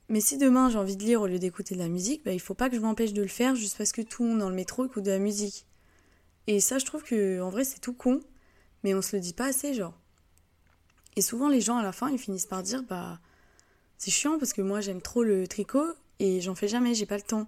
Mais 0.10 0.22
si 0.22 0.38
demain 0.38 0.70
j'ai 0.70 0.78
envie 0.78 0.98
de 0.98 1.04
lire 1.04 1.22
au 1.22 1.28
lieu 1.28 1.40
d'écouter 1.40 1.76
de 1.76 1.80
la 1.80 1.90
musique, 1.90 2.24
bah 2.24 2.34
il 2.34 2.40
faut 2.40 2.54
pas 2.54 2.70
que 2.70 2.76
je 2.76 2.82
m'empêche 2.82 3.14
de 3.14 3.22
le 3.22 3.28
faire 3.28 3.56
juste 3.56 3.78
parce 3.78 3.92
que 3.92 4.02
tout 4.02 4.24
le 4.24 4.30
monde 4.30 4.40
dans 4.40 4.50
le 4.50 4.56
métro 4.56 4.86
écoute 4.86 5.04
de 5.04 5.12
la 5.12 5.20
musique. 5.20 5.66
Et 6.48 6.60
ça 6.60 6.78
je 6.78 6.86
trouve 6.86 7.04
que 7.04 7.42
en 7.42 7.50
vrai 7.50 7.64
c'est 7.64 7.80
tout 7.80 7.94
con, 7.94 8.20
mais 8.84 8.94
on 8.94 9.02
se 9.02 9.16
le 9.16 9.22
dit 9.22 9.34
pas 9.34 9.46
assez 9.46 9.74
genre. 9.74 10.00
Et 11.16 11.22
souvent 11.22 11.50
les 11.50 11.62
gens 11.62 11.78
à 11.78 11.84
la 11.84 11.92
fin 11.92 12.10
ils 12.10 12.20
finissent 12.20 12.46
par 12.46 12.62
dire 12.62 12.84
bah 12.84 13.20
c'est 13.98 14.12
chiant 14.12 14.38
parce 14.38 14.54
que 14.54 14.62
moi 14.62 14.82
j'aime 14.82 15.02
trop 15.02 15.24
le 15.24 15.48
tricot 15.48 15.86
et 16.20 16.42
j'en 16.42 16.56
fais 16.56 16.68
jamais, 16.68 16.94
j'ai 16.94 17.06
pas 17.06 17.18
le 17.18 17.24
temps. 17.24 17.48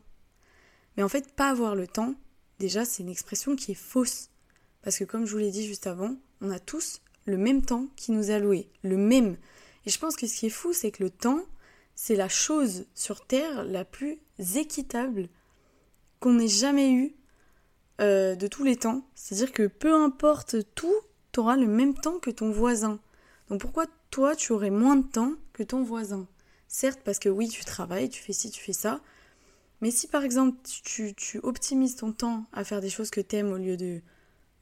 Mais 0.96 1.04
en 1.04 1.10
fait, 1.10 1.32
pas 1.34 1.50
avoir 1.50 1.76
le 1.76 1.88
temps, 1.88 2.16
déjà 2.60 2.86
c'est 2.86 3.04
une 3.04 3.10
expression 3.10 3.56
qui 3.56 3.72
est 3.72 3.76
fausse. 3.76 4.30
Parce 4.82 4.98
que 4.98 5.04
comme 5.04 5.26
je 5.26 5.32
vous 5.32 5.38
l'ai 5.38 5.52
dit 5.52 5.66
juste 5.66 5.88
avant, 5.88 6.16
on 6.42 6.50
a 6.50 6.60
tous 6.60 7.02
le 7.26 7.38
même 7.38 7.62
temps 7.62 7.88
qui 7.96 8.12
nous 8.12 8.32
est 8.32 8.34
alloué, 8.34 8.70
le 8.84 8.98
même. 8.98 9.38
Et 9.86 9.90
je 9.90 10.00
pense 10.00 10.16
que 10.16 10.28
ce 10.28 10.36
qui 10.36 10.48
est 10.48 10.52
fou, 10.52 10.74
c'est 10.74 10.92
que 10.92 11.04
le 11.04 11.10
temps, 11.10 11.42
c'est 12.00 12.16
la 12.16 12.30
chose 12.30 12.86
sur 12.94 13.26
Terre 13.26 13.66
la 13.66 13.84
plus 13.84 14.20
équitable 14.56 15.30
qu'on 16.20 16.38
ait 16.38 16.48
jamais 16.48 16.92
eue 16.92 17.16
euh, 18.00 18.36
de 18.36 18.46
tous 18.46 18.64
les 18.64 18.76
temps. 18.76 19.02
C'est-à-dire 19.16 19.52
que 19.52 19.66
peu 19.66 19.92
importe 19.96 20.58
tout, 20.76 20.94
tu 21.32 21.40
auras 21.40 21.58
le 21.58 21.66
même 21.66 21.96
temps 21.96 22.20
que 22.20 22.30
ton 22.30 22.52
voisin. 22.52 23.00
Donc 23.50 23.62
pourquoi 23.62 23.88
toi, 24.12 24.36
tu 24.36 24.52
aurais 24.52 24.70
moins 24.70 24.96
de 24.96 25.08
temps 25.08 25.34
que 25.54 25.64
ton 25.64 25.82
voisin? 25.82 26.28
Certes, 26.68 27.02
parce 27.04 27.18
que 27.18 27.30
oui, 27.30 27.50
tu 27.50 27.66
travailles, 27.66 28.10
tu 28.10 28.22
fais 28.22 28.32
ci, 28.32 28.52
tu 28.52 28.62
fais 28.62 28.74
ça. 28.74 29.02
Mais 29.82 29.90
si 29.90 30.06
par 30.06 30.24
exemple, 30.24 30.56
tu, 30.84 31.16
tu 31.16 31.40
optimises 31.40 31.96
ton 31.96 32.12
temps 32.12 32.46
à 32.54 32.64
faire 32.64 32.80
des 32.80 32.92
choses 32.92 33.10
que 33.10 33.22
t'aimes 33.22 33.52
au 33.52 33.58
lieu 33.58 33.76
de. 33.76 34.02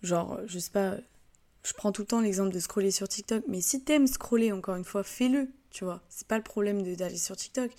Genre, 0.03 0.39
je 0.45 0.57
sais 0.57 0.71
pas, 0.71 0.95
je 1.63 1.73
prends 1.73 1.91
tout 1.91 2.03
le 2.03 2.07
temps 2.07 2.21
l'exemple 2.21 2.53
de 2.53 2.59
scroller 2.59 2.91
sur 2.91 3.09
TikTok, 3.09 3.43
mais 3.49 3.59
si 3.59 3.83
t'aimes 3.83 4.07
scroller, 4.07 4.53
encore 4.53 4.77
une 4.77 4.85
fois, 4.85 5.03
fais-le, 5.03 5.49
tu 5.75 5.83
vois. 5.83 6.01
C'est 6.07 6.27
pas 6.27 6.37
le 6.37 6.43
problème 6.43 6.95
d'aller 6.95 7.17
sur 7.17 7.35
TikTok. 7.35 7.69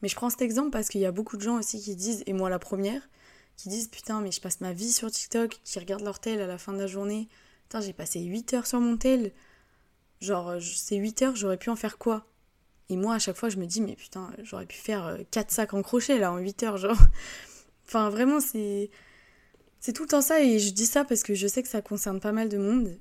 Mais 0.00 0.08
je 0.08 0.14
prends 0.14 0.30
cet 0.30 0.42
exemple 0.42 0.70
parce 0.70 0.88
qu'il 0.88 1.00
y 1.00 1.06
a 1.06 1.10
beaucoup 1.10 1.36
de 1.36 1.42
gens 1.42 1.58
aussi 1.58 1.80
qui 1.80 1.96
disent, 1.96 2.22
et 2.26 2.32
moi 2.32 2.48
la 2.48 2.60
première, 2.60 3.02
qui 3.56 3.68
disent 3.68 3.88
putain, 3.88 4.20
mais 4.20 4.30
je 4.30 4.40
passe 4.40 4.60
ma 4.60 4.72
vie 4.72 4.92
sur 4.92 5.10
TikTok, 5.10 5.58
qui 5.64 5.78
regardent 5.80 6.04
leur 6.04 6.20
tel 6.20 6.40
à 6.40 6.46
la 6.46 6.56
fin 6.56 6.72
de 6.72 6.78
la 6.78 6.86
journée. 6.86 7.28
Putain, 7.64 7.80
j'ai 7.80 7.92
passé 7.92 8.20
8 8.20 8.54
heures 8.54 8.66
sur 8.66 8.80
mon 8.80 8.96
tel. 8.96 9.32
Genre, 10.20 10.54
ces 10.62 10.96
8 10.96 11.22
heures, 11.22 11.36
j'aurais 11.36 11.56
pu 11.56 11.68
en 11.70 11.76
faire 11.76 11.98
quoi? 11.98 12.26
Et 12.90 12.96
moi, 12.96 13.14
à 13.14 13.18
chaque 13.18 13.36
fois, 13.36 13.48
je 13.48 13.56
me 13.56 13.66
dis, 13.66 13.80
mais 13.80 13.96
putain, 13.96 14.30
j'aurais 14.44 14.66
pu 14.66 14.76
faire 14.76 15.18
4 15.32 15.46
euh, 15.46 15.54
sacs 15.54 15.74
en 15.74 15.82
crochet, 15.82 16.18
là, 16.18 16.32
en 16.32 16.38
8 16.38 16.62
heures, 16.62 16.76
genre. 16.76 16.98
enfin, 17.86 18.08
vraiment, 18.10 18.40
c'est. 18.40 18.90
C'est 19.80 19.92
tout 19.92 20.04
le 20.04 20.08
temps 20.08 20.22
ça 20.22 20.40
et 20.42 20.58
je 20.58 20.72
dis 20.72 20.86
ça 20.86 21.04
parce 21.04 21.22
que 21.22 21.34
je 21.34 21.46
sais 21.46 21.62
que 21.62 21.68
ça 21.68 21.82
concerne 21.82 22.18
pas 22.18 22.32
mal 22.32 22.48
de 22.48 22.58
monde. 22.58 22.98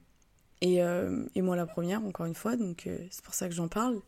Et, 0.62 0.82
euh, 0.84 1.25
et 1.36 1.41
moi 1.41 1.55
la 1.55 1.65
première, 1.65 2.03
encore 2.03 2.25
une 2.25 2.36
fois, 2.36 2.55
donc 2.55 2.88
euh, 2.88 2.98
c'est 3.12 3.24
pour 3.24 3.34
ça 3.34 3.48
que 3.48 3.55
j'en 3.55 3.67
parle. 3.67 4.01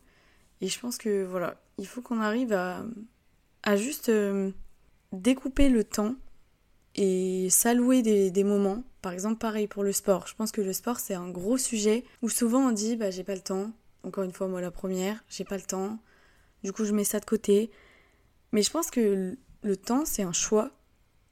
Et 0.60 0.68
je 0.68 0.78
pense 0.80 0.98
que 0.98 1.24
voilà, 1.24 1.60
il 1.78 1.86
faut 1.86 2.02
qu'on 2.02 2.20
arrive 2.20 2.52
à, 2.52 2.84
à 3.62 3.76
juste 3.76 4.08
euh, 4.08 4.50
découper 5.12 5.68
le 5.68 5.84
temps 5.84 6.16
et 6.94 7.48
s'allouer 7.50 8.02
des, 8.02 8.30
des, 8.30 8.44
moments. 8.44 8.82
Par 9.02 9.12
exemple, 9.12 9.38
pareil 9.38 9.68
pour 9.68 9.84
le 9.84 9.92
sport. 9.92 10.26
Je 10.26 10.34
pense 10.34 10.50
que 10.50 10.60
le 10.60 10.72
sport, 10.72 10.98
c'est 10.98 11.14
un 11.14 11.28
gros 11.28 11.58
sujet 11.58 12.04
où 12.22 12.28
souvent 12.28 12.68
on 12.68 12.72
dit 12.72 12.96
bah, 12.96 13.10
j'ai 13.10 13.24
pas 13.24 13.34
le 13.34 13.40
temps. 13.40 13.72
Encore 14.02 14.24
une 14.24 14.32
fois, 14.32 14.48
moi 14.48 14.60
la 14.60 14.70
première, 14.70 15.22
j'ai 15.28 15.44
pas 15.44 15.56
le 15.56 15.62
temps. 15.62 15.98
Du 16.64 16.72
coup, 16.72 16.84
je 16.84 16.92
mets 16.92 17.04
ça 17.04 17.20
de 17.20 17.24
côté. 17.24 17.70
Mais 18.52 18.62
je 18.62 18.70
pense 18.70 18.90
que 18.90 19.36
le 19.62 19.76
temps, 19.76 20.04
c'est 20.04 20.22
un 20.22 20.32
choix. 20.32 20.70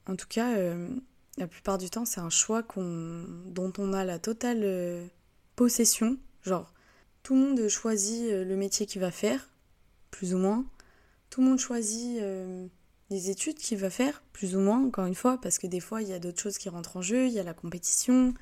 En 0.07 0.15
tout 0.15 0.27
cas, 0.27 0.55
euh, 0.55 0.89
la 1.37 1.47
plupart 1.47 1.77
du 1.77 1.89
temps, 1.89 2.05
c'est 2.05 2.21
un 2.21 2.29
choix 2.29 2.63
qu'on, 2.63 3.25
dont 3.45 3.73
on 3.77 3.93
a 3.93 4.05
la 4.05 4.19
totale 4.19 4.61
euh, 4.63 5.05
possession. 5.55 6.17
Genre, 6.43 6.71
tout 7.27 7.35
le 7.35 7.41
monde 7.41 7.67
choisit 7.67 8.31
euh, 8.31 8.45
le 8.45 8.55
métier 8.55 8.85
qu'il 8.85 9.01
va 9.01 9.11
faire, 9.11 9.49
plus 10.11 10.33
ou 10.33 10.37
moins. 10.37 10.65
Tout 11.29 11.41
le 11.41 11.47
monde 11.47 11.59
choisit 11.59 12.21
les 13.09 13.29
études 13.29 13.57
qu'il 13.57 13.77
va 13.79 13.89
faire, 13.89 14.23
plus 14.31 14.55
ou 14.55 14.61
moins, 14.61 14.81
encore 14.81 15.05
une 15.07 15.13
fois, 15.13 15.37
parce 15.41 15.57
que 15.57 15.67
des 15.67 15.81
fois, 15.81 16.01
il 16.01 16.07
y 16.07 16.13
a 16.13 16.19
d'autres 16.19 16.39
choses 16.39 16.57
qui 16.57 16.69
rentrent 16.69 16.95
en 16.95 17.01
jeu, 17.01 17.27
il 17.27 17.33
y 17.33 17.39
a 17.39 17.43
la 17.43 17.53
compétition, 17.53 18.33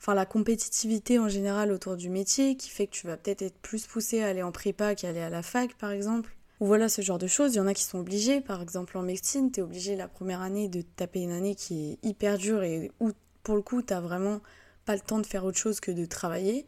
enfin 0.00 0.14
la 0.14 0.24
compétitivité 0.24 1.18
en 1.18 1.28
général 1.28 1.70
autour 1.70 1.98
du 1.98 2.08
métier, 2.08 2.56
qui 2.56 2.70
fait 2.70 2.86
que 2.86 2.92
tu 2.92 3.06
vas 3.06 3.18
peut-être 3.18 3.42
être 3.42 3.58
plus 3.58 3.86
poussé 3.86 4.22
à 4.22 4.28
aller 4.28 4.42
en 4.42 4.52
prépa 4.52 4.94
qu'à 4.94 5.10
aller 5.10 5.20
à 5.20 5.28
la 5.28 5.42
fac, 5.42 5.74
par 5.74 5.90
exemple. 5.90 6.34
Ou 6.60 6.66
voilà 6.66 6.88
ce 6.88 7.02
genre 7.02 7.18
de 7.18 7.26
choses. 7.26 7.52
Il 7.52 7.58
y 7.58 7.60
en 7.60 7.66
a 7.66 7.74
qui 7.74 7.84
sont 7.84 7.98
obligés, 7.98 8.40
par 8.40 8.62
exemple 8.62 8.96
en 8.96 9.02
médecine, 9.02 9.52
tu 9.52 9.60
es 9.60 9.62
obligé 9.62 9.96
la 9.96 10.08
première 10.08 10.40
année 10.40 10.68
de 10.68 10.80
taper 10.80 11.20
une 11.20 11.32
année 11.32 11.56
qui 11.56 11.90
est 11.90 11.98
hyper 12.02 12.38
dure 12.38 12.62
et 12.62 12.90
où 13.00 13.10
pour 13.42 13.54
le 13.54 13.60
coup, 13.60 13.82
tu 13.82 13.92
vraiment 13.92 14.40
pas 14.86 14.94
le 14.94 15.00
temps 15.00 15.18
de 15.18 15.26
faire 15.26 15.44
autre 15.44 15.58
chose 15.58 15.78
que 15.78 15.90
de 15.90 16.06
travailler. 16.06 16.66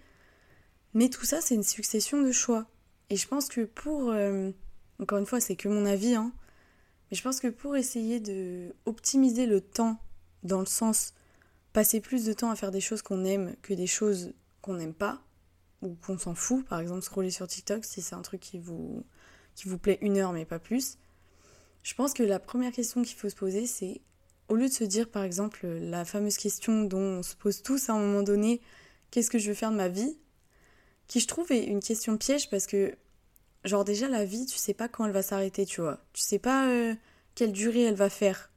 Mais 0.95 1.09
tout 1.09 1.25
ça, 1.25 1.40
c'est 1.40 1.55
une 1.55 1.62
succession 1.62 2.23
de 2.23 2.33
choix. 2.33 2.66
Et 3.11 3.16
je 3.16 3.28
pense 3.28 3.49
que 3.49 3.62
pour... 3.62 4.11
Euh, 4.11 4.50
encore 5.00 5.19
une 5.19 5.26
fois, 5.26 5.40
c'est 5.40 5.57
que 5.57 5.69
mon 5.69 5.85
avis, 5.85 6.14
hein, 6.14 6.33
mais 7.11 7.16
je 7.16 7.23
pense 7.23 7.40
que 7.40 7.49
pour 7.49 7.76
essayer 7.76 8.19
de 8.19 8.75
optimiser 8.87 9.47
le 9.47 9.61
temps, 9.61 9.99
dans 10.43 10.61
le 10.61 10.66
sens 10.66 11.12
passer 11.73 12.00
plus 12.00 12.25
de 12.25 12.33
temps 12.33 12.50
à 12.50 12.57
faire 12.57 12.71
des 12.71 12.81
choses 12.81 13.02
qu'on 13.02 13.25
aime 13.25 13.55
que 13.62 13.75
des 13.75 13.87
choses 13.87 14.33
qu'on 14.62 14.75
n'aime 14.75 14.95
pas, 14.95 15.23
ou 15.83 15.95
qu'on 15.95 16.19
s'en 16.19 16.35
fout, 16.35 16.64
par 16.66 16.81
exemple 16.81 17.02
scroller 17.02 17.31
sur 17.31 17.47
TikTok 17.47 17.85
si 17.85 18.00
c'est 18.00 18.14
un 18.14 18.23
truc 18.23 18.40
qui 18.40 18.59
vous, 18.59 19.05
qui 19.55 19.69
vous 19.69 19.78
plaît 19.78 19.99
une 20.00 20.16
heure 20.16 20.33
mais 20.33 20.45
pas 20.45 20.59
plus, 20.59 20.99
je 21.83 21.95
pense 21.95 22.14
que 22.14 22.23
la 22.23 22.40
première 22.40 22.73
question 22.73 23.02
qu'il 23.02 23.16
faut 23.16 23.28
se 23.28 23.37
poser 23.37 23.66
c'est, 23.66 24.00
au 24.49 24.57
lieu 24.57 24.69
de 24.69 24.73
se 24.73 24.85
dire 24.85 25.11
par 25.11 25.23
exemple 25.23 25.66
la 25.66 26.05
fameuse 26.05 26.38
question 26.38 26.85
dont 26.85 27.19
on 27.19 27.23
se 27.23 27.37
pose 27.37 27.62
tous 27.62 27.90
à 27.90 27.93
un 27.93 27.99
moment 27.99 28.23
donné, 28.23 28.61
qu'est-ce 29.11 29.31
que 29.31 29.38
je 29.38 29.49
veux 29.49 29.55
faire 29.55 29.71
de 29.71 29.76
ma 29.76 29.88
vie, 29.88 30.16
qui 31.07 31.21
je 31.21 31.27
trouve 31.27 31.53
est 31.53 31.65
une 31.65 31.81
question 31.81 32.17
piège 32.17 32.51
parce 32.51 32.67
que 32.67 32.97
Genre 33.67 33.85
déjà 33.85 34.09
la 34.09 34.25
vie, 34.25 34.47
tu 34.47 34.59
sais 34.59 34.75
pas 34.75 34.87
quand 34.89 35.07
elle 35.07 35.13
va 35.13 35.23
s'arrêter, 35.23 35.67
tu 35.67 35.81
vois. 35.81 35.99
Tu 36.13 36.23
sais 36.23 36.39
pas 36.39 36.69
euh, 36.69 36.95
quelle 37.35 37.51
durée 37.51 37.83
elle 37.83 37.97
va 37.97 38.09
faire. 38.09 38.53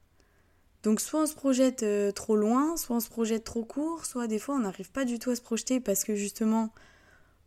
Donc 0.84 1.02
soit 1.02 1.24
on 1.24 1.26
se 1.26 1.34
projette 1.34 1.82
euh, 1.82 2.12
trop 2.12 2.36
loin, 2.36 2.78
soit 2.78 2.98
on 2.98 3.00
se 3.00 3.10
projette 3.10 3.44
trop 3.44 3.66
court, 3.66 4.06
soit 4.06 4.28
des 4.28 4.38
fois 4.38 4.56
on 4.56 4.60
n'arrive 4.60 4.92
pas 4.92 5.06
du 5.06 5.18
tout 5.18 5.32
à 5.32 5.36
se 5.36 5.42
projeter 5.42 5.80
parce 5.80 6.04
que 6.04 6.14
justement 6.14 6.72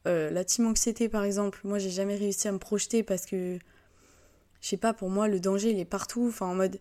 euh, 0.08 0.28
la 0.30 0.44
team 0.44 0.66
anxiété 0.66 1.08
par 1.08 1.22
exemple, 1.22 1.60
moi 1.62 1.78
j'ai 1.78 1.90
jamais 1.90 2.16
réussi 2.16 2.48
à 2.48 2.52
me 2.52 2.58
projeter 2.58 3.04
parce 3.04 3.26
que 3.26 3.58
je 4.60 4.68
sais 4.68 4.76
pas 4.76 4.92
pour 4.92 5.08
moi 5.08 5.28
le 5.28 5.38
danger 5.38 5.70
il 5.70 5.78
est 5.78 5.84
partout, 5.84 6.26
enfin 6.28 6.46
en 6.46 6.56
mode 6.56 6.80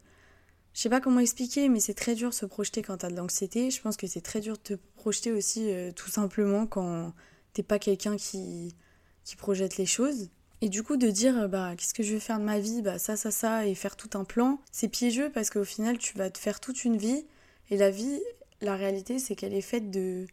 je 0.73 0.81
sais 0.81 0.89
pas 0.89 0.99
comment 0.99 1.19
expliquer 1.19 1.69
mais 1.69 1.79
c'est 1.79 1.93
très 1.93 2.15
dur 2.15 2.29
de 2.29 2.35
se 2.35 2.47
projeter 2.47 2.81
quand 2.81 2.97
t'as 2.97 3.09
de 3.11 3.15
l'anxiété, 3.15 3.69
je 3.69 3.79
pense 3.81 3.97
que 3.97 4.07
c'est 4.07 4.21
très 4.21 4.39
dur 4.39 4.57
de 4.57 4.61
te 4.61 4.73
projeter 4.95 5.31
aussi 5.31 5.71
tout 5.95 6.09
simplement 6.09 6.65
quand 6.65 7.13
t'es 7.53 7.63
pas 7.63 7.79
quelqu'un 7.79 8.17
qui 8.17 8.75
qui 9.23 9.35
projette 9.35 9.77
les 9.77 9.85
choses. 9.85 10.29
Et 10.61 10.69
du 10.69 10.83
coup, 10.83 10.97
de 10.97 11.09
dire, 11.09 11.37
euh, 11.37 11.47
bah, 11.47 11.75
qu'est-ce 11.75 11.93
que 11.93 12.03
je 12.03 12.13
vais 12.13 12.19
faire 12.19 12.39
de 12.39 12.43
ma 12.43 12.59
vie, 12.59 12.81
bah, 12.81 12.99
ça, 12.99 13.15
ça, 13.17 13.31
ça, 13.31 13.65
et 13.67 13.75
faire 13.75 13.95
tout 13.95 14.09
un 14.17 14.23
plan, 14.23 14.59
c'est 14.71 14.87
piégeux 14.87 15.31
parce 15.31 15.49
qu'au 15.49 15.63
final, 15.63 15.97
tu 15.97 16.17
vas 16.17 16.29
te 16.29 16.37
faire 16.37 16.59
toute 16.59 16.85
une 16.85 16.97
vie. 16.97 17.25
Et 17.69 17.77
la 17.77 17.89
vie, 17.89 18.19
la 18.61 18.75
réalité, 18.75 19.19
c'est 19.19 19.35
qu'elle 19.35 19.53
est 19.53 19.61
faite 19.61 19.89
de, 19.89 20.27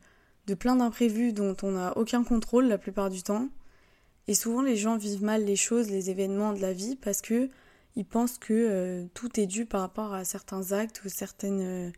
de 0.46 0.54
plein 0.54 0.76
d'imprévus 0.76 1.32
dont 1.32 1.56
on 1.62 1.72
n'a 1.72 1.96
aucun 1.96 2.24
contrôle 2.24 2.66
la 2.66 2.78
plupart 2.78 3.10
du 3.10 3.22
temps. 3.22 3.48
Et 4.26 4.34
souvent, 4.34 4.60
les 4.62 4.76
gens 4.76 4.98
vivent 4.98 5.22
mal 5.22 5.44
les 5.44 5.56
choses, 5.56 5.90
les 5.90 6.10
événements 6.10 6.52
de 6.52 6.60
la 6.60 6.72
vie 6.74 6.96
parce 6.96 7.22
que 7.22 7.48
ils 7.96 8.04
pensent 8.04 8.38
que 8.38 8.52
euh, 8.52 9.06
tout 9.14 9.40
est 9.40 9.46
dû 9.46 9.66
par 9.66 9.80
rapport 9.80 10.12
à 10.12 10.24
certains 10.24 10.72
actes 10.72 11.02
ou 11.04 11.08
certaines, 11.08 11.62
euh, 11.62 11.90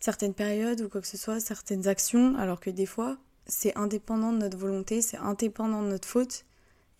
certaines 0.00 0.34
périodes 0.34 0.82
ou 0.82 0.88
quoi 0.88 1.00
que 1.00 1.06
ce 1.06 1.16
soit, 1.16 1.40
certaines 1.40 1.88
actions, 1.88 2.36
alors 2.36 2.60
que 2.60 2.70
des 2.70 2.86
fois, 2.86 3.18
c'est 3.48 3.76
indépendant 3.76 4.32
de 4.32 4.38
notre 4.38 4.58
volonté, 4.58 5.02
c'est 5.02 5.16
indépendant 5.16 5.82
de 5.82 5.88
notre 5.88 6.06
faute 6.06 6.44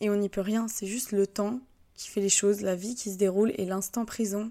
et 0.01 0.11
on 0.11 0.17
n'y 0.17 0.29
peut 0.29 0.41
rien, 0.41 0.69
c'est 0.69 0.87
juste 0.87 1.13
le 1.13 1.27
temps 1.27 1.61
qui 1.95 2.09
fait 2.09 2.21
les 2.21 2.29
choses, 2.29 2.61
la 2.63 2.77
vie 2.77 2.95
qui 2.95 3.13
se 3.13 3.17
déroule 3.17 3.53
et 3.57 3.65
l'instant 3.65 4.05
présent 4.05 4.51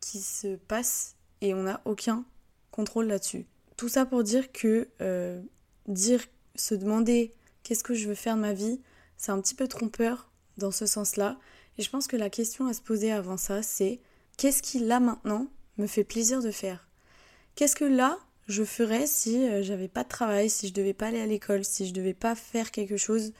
qui 0.00 0.20
se 0.20 0.56
passe 0.56 1.16
et 1.40 1.54
on 1.54 1.64
n'a 1.64 1.80
aucun 1.84 2.24
contrôle 2.70 3.06
là-dessus. 3.06 3.46
Tout 3.76 3.88
ça 3.88 4.06
pour 4.06 4.22
dire 4.22 4.52
que 4.52 4.88
euh, 5.00 5.40
dire, 5.86 6.24
se 6.54 6.74
demander 6.74 7.34
qu'est-ce 7.62 7.84
que 7.84 7.94
je 7.94 8.08
veux 8.08 8.14
faire 8.14 8.36
de 8.36 8.40
ma 8.40 8.52
vie, 8.52 8.80
c'est 9.16 9.32
un 9.32 9.40
petit 9.40 9.54
peu 9.54 9.68
trompeur 9.68 10.30
dans 10.56 10.70
ce 10.70 10.86
sens-là. 10.86 11.38
Et 11.76 11.82
je 11.82 11.90
pense 11.90 12.06
que 12.06 12.16
la 12.16 12.30
question 12.30 12.66
à 12.66 12.72
se 12.72 12.80
poser 12.80 13.12
avant 13.12 13.36
ça, 13.36 13.62
c'est 13.62 14.00
qu'est-ce 14.36 14.62
qui 14.62 14.80
là 14.80 15.00
maintenant 15.00 15.48
me 15.76 15.86
fait 15.86 16.04
plaisir 16.04 16.42
de 16.42 16.50
faire? 16.50 16.88
Qu'est-ce 17.54 17.76
que 17.76 17.84
là 17.84 18.18
je 18.48 18.64
ferais 18.64 19.06
si 19.06 19.46
euh, 19.46 19.62
j'avais 19.62 19.88
pas 19.88 20.04
de 20.04 20.08
travail, 20.08 20.48
si 20.50 20.68
je 20.68 20.72
devais 20.72 20.94
pas 20.94 21.08
aller 21.08 21.20
à 21.20 21.26
l'école, 21.26 21.64
si 21.64 21.86
je 21.86 21.92
devais 21.92 22.14
pas 22.14 22.34
faire 22.34 22.70
quelque 22.70 22.96
chose 22.96 23.32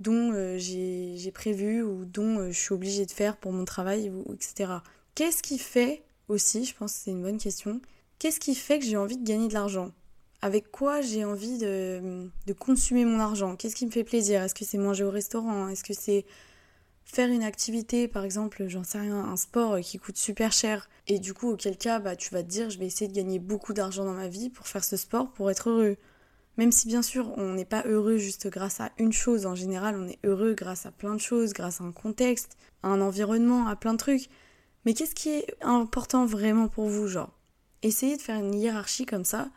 dont 0.00 0.32
euh, 0.32 0.56
j'ai 0.58 1.30
prévu 1.32 1.82
ou 1.82 2.04
dont 2.04 2.38
euh, 2.38 2.50
je 2.50 2.58
suis 2.58 2.74
obligée 2.74 3.06
de 3.06 3.10
faire 3.10 3.36
pour 3.36 3.52
mon 3.52 3.64
travail, 3.64 4.10
etc. 4.34 4.72
Qu'est-ce 5.14 5.42
qui 5.42 5.58
fait 5.58 6.02
aussi, 6.28 6.64
je 6.64 6.74
pense 6.74 6.92
que 6.94 6.98
c'est 7.04 7.10
une 7.10 7.22
bonne 7.22 7.38
question, 7.38 7.80
qu'est-ce 8.18 8.40
qui 8.40 8.54
fait 8.54 8.78
que 8.78 8.84
j'ai 8.84 8.96
envie 8.96 9.16
de 9.16 9.24
gagner 9.24 9.48
de 9.48 9.54
l'argent? 9.54 9.92
Avec 10.42 10.70
quoi 10.70 11.00
j'ai 11.02 11.24
envie 11.24 11.58
de, 11.58 12.28
de, 12.46 12.52
consommer 12.54 13.04
mon 13.04 13.20
argent? 13.20 13.56
Qu'est-ce 13.56 13.76
qui 13.76 13.84
me 13.84 13.90
fait 13.90 14.04
plaisir? 14.04 14.42
Est-ce 14.42 14.54
que 14.54 14.64
c'est 14.64 14.78
manger 14.78 15.04
au 15.04 15.10
restaurant? 15.10 15.68
Est-ce 15.68 15.84
que 15.84 15.92
c'est 15.92 16.24
faire 17.10 17.30
une 17.30 17.42
activité, 17.42 18.08
par 18.08 18.24
exemple, 18.24 18.66
j'en 18.68 18.84
sais 18.84 18.98
rien, 18.98 19.16
un 19.16 19.36
sport 19.36 19.80
qui 19.80 19.98
coûte 19.98 20.16
super 20.16 20.52
cher 20.52 20.88
et 21.06 21.18
du 21.18 21.34
coup, 21.34 21.50
auquel 21.50 21.76
cas, 21.76 21.98
bah, 21.98 22.16
tu 22.16 22.32
vas 22.32 22.42
te 22.42 22.48
dire, 22.48 22.70
je 22.70 22.78
vais 22.78 22.86
essayer 22.86 23.08
de 23.08 23.14
gagner 23.14 23.38
beaucoup 23.38 23.72
d'argent 23.72 24.04
dans 24.04 24.12
ma 24.12 24.28
vie 24.28 24.50
pour 24.50 24.66
faire 24.66 24.84
ce 24.84 24.96
sport, 24.96 25.32
pour 25.32 25.50
être 25.50 25.70
heureux. 25.70 25.96
Même 26.56 26.72
si 26.72 26.88
bien 26.88 27.02
sûr 27.02 27.32
on 27.38 27.54
n'est 27.54 27.64
pas 27.64 27.84
heureux 27.86 28.18
juste 28.18 28.48
grâce 28.48 28.80
à 28.80 28.90
une 28.98 29.12
chose, 29.12 29.46
en 29.46 29.54
général 29.54 29.96
on 29.96 30.06
est 30.06 30.18
heureux 30.24 30.52
grâce 30.54 30.84
à 30.84 30.90
plein 30.90 31.14
de 31.14 31.20
choses, 31.20 31.52
grâce 31.52 31.80
à 31.80 31.84
un 31.84 31.92
contexte, 31.92 32.56
à 32.82 32.88
un 32.88 33.00
environnement, 33.00 33.66
à 33.66 33.76
plein 33.76 33.92
de 33.92 33.98
trucs. 33.98 34.28
Mais 34.84 34.92
qu'est-ce 34.92 35.14
qui 35.14 35.30
est 35.30 35.46
important 35.62 36.26
vraiment 36.26 36.68
pour 36.68 36.88
vous, 36.88 37.06
genre? 37.06 37.32
Essayez 37.82 38.16
de 38.16 38.22
faire 38.22 38.38
une 38.38 38.54
hiérarchie 38.54 39.06
comme 39.06 39.24
ça. 39.24 39.48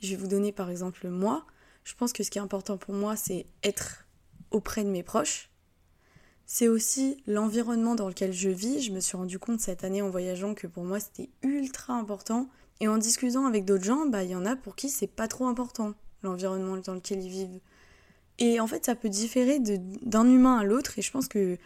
Je 0.00 0.10
vais 0.10 0.16
vous 0.16 0.28
donner 0.28 0.52
par 0.52 0.70
exemple 0.70 1.08
moi. 1.08 1.44
Je 1.82 1.94
pense 1.94 2.12
que 2.12 2.22
ce 2.22 2.30
qui 2.30 2.38
est 2.38 2.42
important 2.42 2.76
pour 2.76 2.94
moi, 2.94 3.16
c'est 3.16 3.46
être 3.62 4.06
auprès 4.50 4.84
de 4.84 4.90
mes 4.90 5.02
proches. 5.02 5.50
C'est 6.46 6.68
aussi 6.68 7.22
l'environnement 7.26 7.94
dans 7.94 8.08
lequel 8.08 8.32
je 8.32 8.50
vis. 8.50 8.82
Je 8.82 8.92
me 8.92 9.00
suis 9.00 9.16
rendu 9.16 9.38
compte 9.38 9.60
cette 9.60 9.84
année 9.84 10.02
en 10.02 10.10
voyageant 10.10 10.54
que 10.54 10.66
pour 10.66 10.84
moi 10.84 11.00
c'était 11.00 11.30
ultra 11.42 11.94
important. 11.94 12.48
Et 12.80 12.88
en 12.88 12.98
discutant 12.98 13.46
avec 13.46 13.64
d'autres 13.64 13.84
gens, 13.84 14.06
bah 14.06 14.24
il 14.24 14.30
y 14.30 14.34
en 14.34 14.44
a 14.44 14.56
pour 14.56 14.76
qui 14.76 14.88
c'est 14.88 15.06
pas 15.06 15.28
trop 15.28 15.46
important 15.46 15.94
l'environnement 16.22 16.76
dans 16.78 16.94
lequel 16.94 17.22
ils 17.22 17.30
vivent. 17.30 17.60
Et 18.38 18.58
en 18.58 18.66
fait, 18.66 18.84
ça 18.84 18.94
peut 18.94 19.08
différer 19.08 19.60
d'un 19.60 20.28
humain 20.28 20.58
à 20.58 20.64
l'autre, 20.64 20.98
et 20.98 21.02
je 21.02 21.10
pense 21.12 21.28
que 21.28 21.56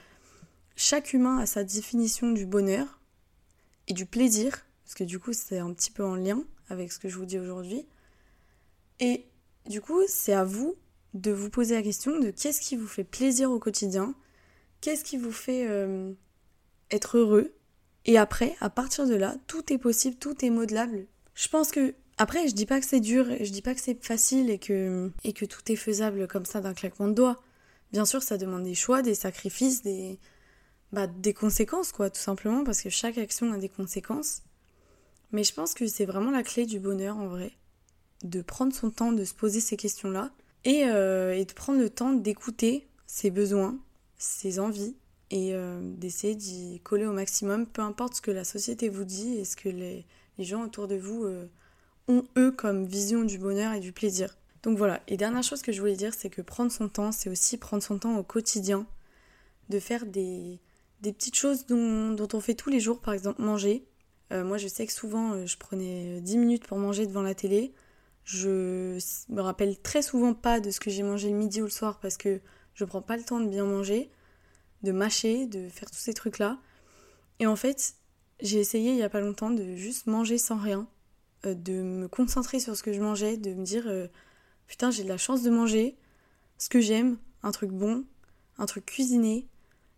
chaque 0.76 1.14
humain 1.14 1.38
a 1.38 1.46
sa 1.46 1.64
définition 1.64 2.30
du 2.30 2.44
bonheur 2.44 3.00
et 3.86 3.94
du 3.94 4.04
plaisir, 4.04 4.66
parce 4.84 4.94
que 4.94 5.04
du 5.04 5.18
coup, 5.18 5.32
c'est 5.32 5.58
un 5.58 5.72
petit 5.72 5.90
peu 5.90 6.04
en 6.04 6.14
lien 6.14 6.42
avec 6.68 6.92
ce 6.92 6.98
que 6.98 7.08
je 7.08 7.16
vous 7.16 7.24
dis 7.24 7.38
aujourd'hui. 7.38 7.86
Et 9.00 9.24
du 9.66 9.80
coup, 9.80 10.00
c'est 10.08 10.34
à 10.34 10.44
vous 10.44 10.74
de 11.14 11.30
vous 11.30 11.48
poser 11.48 11.74
la 11.74 11.82
question 11.82 12.18
de 12.18 12.30
qu'est-ce 12.30 12.60
qui 12.60 12.76
vous 12.76 12.86
fait 12.86 13.04
plaisir 13.04 13.50
au 13.50 13.58
quotidien, 13.58 14.14
qu'est-ce 14.80 15.04
qui 15.04 15.16
vous 15.16 15.32
fait 15.32 15.66
euh, 15.68 16.12
être 16.90 17.18
heureux? 17.18 17.54
Et 18.04 18.16
après, 18.16 18.56
à 18.60 18.70
partir 18.70 19.06
de 19.06 19.14
là, 19.14 19.36
tout 19.46 19.72
est 19.72 19.78
possible, 19.78 20.16
tout 20.16 20.44
est 20.44 20.50
modelable. 20.50 21.06
Je 21.34 21.48
pense 21.48 21.70
que 21.70 21.94
après, 22.16 22.48
je 22.48 22.54
dis 22.54 22.66
pas 22.66 22.80
que 22.80 22.86
c'est 22.86 23.00
dur, 23.00 23.26
je 23.40 23.50
dis 23.50 23.62
pas 23.62 23.74
que 23.74 23.80
c'est 23.80 24.02
facile 24.04 24.50
et 24.50 24.58
que, 24.58 25.10
tout 25.22 25.72
est 25.72 25.76
faisable 25.76 26.26
comme 26.26 26.44
ça 26.44 26.60
d'un 26.60 26.74
claquement 26.74 27.06
de 27.06 27.12
doigts. 27.12 27.36
Bien 27.92 28.04
sûr, 28.04 28.22
ça 28.22 28.36
demande 28.36 28.64
des 28.64 28.74
choix, 28.74 29.02
des 29.02 29.14
sacrifices, 29.14 29.82
des, 29.82 30.18
bah, 30.92 31.06
des 31.06 31.32
conséquences, 31.32 31.92
quoi, 31.92 32.10
tout 32.10 32.20
simplement, 32.20 32.64
parce 32.64 32.82
que 32.82 32.90
chaque 32.90 33.18
action 33.18 33.52
a 33.52 33.56
des 33.56 33.68
conséquences. 33.68 34.42
Mais 35.30 35.44
je 35.44 35.54
pense 35.54 35.74
que 35.74 35.86
c'est 35.86 36.06
vraiment 36.06 36.32
la 36.32 36.42
clé 36.42 36.66
du 36.66 36.80
bonheur 36.80 37.16
en 37.16 37.28
vrai. 37.28 37.52
De 38.24 38.42
prendre 38.42 38.74
son 38.74 38.90
temps 38.90 39.12
de 39.12 39.24
se 39.24 39.34
poser 39.34 39.60
ces 39.60 39.76
questions-là 39.76 40.32
et, 40.64 40.86
euh, 40.86 41.36
et, 41.36 41.44
de 41.44 41.52
prendre 41.52 41.78
le 41.78 41.88
temps 41.88 42.12
d'écouter 42.12 42.88
ses 43.06 43.30
besoins, 43.30 43.78
ses 44.18 44.58
envies 44.58 44.96
et 45.30 45.54
euh, 45.54 45.80
d'essayer 45.96 46.34
d'y 46.34 46.80
coller 46.80 47.06
au 47.06 47.12
maximum, 47.12 47.66
peu 47.66 47.82
importe 47.82 48.14
ce 48.14 48.20
que 48.20 48.30
la 48.30 48.44
société 48.44 48.88
vous 48.88 49.04
dit 49.04 49.38
et 49.38 49.44
ce 49.44 49.56
que 49.56 49.68
les, 49.68 50.06
gens 50.38 50.64
autour 50.64 50.88
de 50.88 50.96
vous. 50.96 51.24
Euh, 51.24 51.46
ont 52.10 52.24
eux 52.38 52.50
comme 52.50 52.86
vision 52.86 53.22
du 53.22 53.36
bonheur 53.36 53.74
et 53.74 53.80
du 53.80 53.92
plaisir. 53.92 54.38
Donc 54.62 54.78
voilà, 54.78 55.02
et 55.08 55.18
dernière 55.18 55.42
chose 55.42 55.60
que 55.60 55.72
je 55.72 55.80
voulais 55.80 55.94
dire, 55.94 56.14
c'est 56.14 56.30
que 56.30 56.40
prendre 56.40 56.72
son 56.72 56.88
temps, 56.88 57.12
c'est 57.12 57.28
aussi 57.28 57.58
prendre 57.58 57.82
son 57.82 57.98
temps 57.98 58.16
au 58.16 58.22
quotidien, 58.22 58.86
de 59.68 59.78
faire 59.78 60.06
des, 60.06 60.58
des 61.02 61.12
petites 61.12 61.34
choses 61.34 61.66
dont, 61.66 62.16
on 62.32 62.40
fait 62.40 62.54
tous 62.54 62.70
les 62.70 62.80
jours, 62.80 63.00
par 63.00 63.12
exemple 63.12 63.42
manger. 63.42 63.84
Euh, 64.32 64.42
moi 64.42 64.56
je 64.56 64.68
sais 64.68 64.86
que 64.86 64.92
souvent 64.92 65.46
je 65.46 65.56
prenais 65.58 66.20
10 66.22 66.38
minutes 66.38 66.66
pour 66.66 66.78
manger 66.78 67.06
devant 67.06 67.22
la 67.22 67.34
télé. 67.34 67.74
Je 68.24 68.98
me 69.28 69.40
rappelle 69.40 69.78
très 69.78 70.02
souvent 70.02 70.34
pas 70.34 70.60
de 70.60 70.70
ce 70.70 70.80
que 70.80 70.90
j'ai 70.90 71.02
mangé 71.02 71.30
le 71.30 71.36
midi 71.36 71.60
ou 71.62 71.64
le 71.64 71.70
soir 71.70 71.98
parce 72.00 72.16
que 72.16 72.40
je 72.78 72.84
prends 72.84 73.02
pas 73.02 73.16
le 73.16 73.24
temps 73.24 73.40
de 73.40 73.48
bien 73.48 73.64
manger, 73.64 74.08
de 74.82 74.92
mâcher, 74.92 75.46
de 75.46 75.68
faire 75.68 75.90
tous 75.90 75.98
ces 75.98 76.14
trucs-là. 76.14 76.58
Et 77.40 77.46
en 77.46 77.56
fait, 77.56 77.94
j'ai 78.40 78.60
essayé 78.60 78.92
il 78.92 78.96
y 78.96 79.02
a 79.02 79.08
pas 79.08 79.20
longtemps 79.20 79.50
de 79.50 79.74
juste 79.74 80.06
manger 80.06 80.38
sans 80.38 80.56
rien, 80.56 80.88
euh, 81.44 81.54
de 81.54 81.82
me 81.82 82.08
concentrer 82.08 82.60
sur 82.60 82.76
ce 82.76 82.82
que 82.82 82.92
je 82.92 83.00
mangeais, 83.00 83.36
de 83.36 83.52
me 83.52 83.64
dire 83.64 83.90
putain, 84.68 84.90
j'ai 84.90 85.02
de 85.02 85.08
la 85.08 85.18
chance 85.18 85.42
de 85.42 85.50
manger 85.50 85.96
ce 86.58 86.68
que 86.68 86.80
j'aime, 86.80 87.18
un 87.42 87.50
truc 87.50 87.70
bon, 87.70 88.04
un 88.58 88.66
truc 88.66 88.86
cuisiné. 88.86 89.48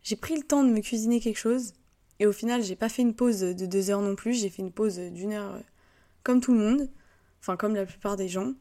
J'ai 0.02 0.16
pris 0.16 0.36
le 0.36 0.42
temps 0.42 0.64
de 0.64 0.70
me 0.70 0.80
cuisiner 0.80 1.20
quelque 1.20 1.38
chose 1.38 1.74
et 2.18 2.26
au 2.26 2.32
final, 2.32 2.62
j'ai 2.62 2.76
pas 2.76 2.88
fait 2.88 3.02
une 3.02 3.14
pause 3.14 3.40
de 3.40 3.66
deux 3.66 3.90
heures 3.90 4.02
non 4.02 4.16
plus, 4.16 4.34
j'ai 4.34 4.48
fait 4.48 4.62
une 4.62 4.72
pause 4.72 4.98
d'une 4.98 5.32
heure 5.32 5.54
euh, 5.54 5.60
comme 6.22 6.40
tout 6.40 6.52
le 6.52 6.58
monde 6.60 6.88
enfin 7.40 7.56
comme 7.56 7.74
la 7.74 7.86
plupart 7.86 8.16
des 8.16 8.28
gens. 8.28 8.54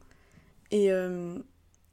Et, 0.70 0.90
euh, 0.90 1.38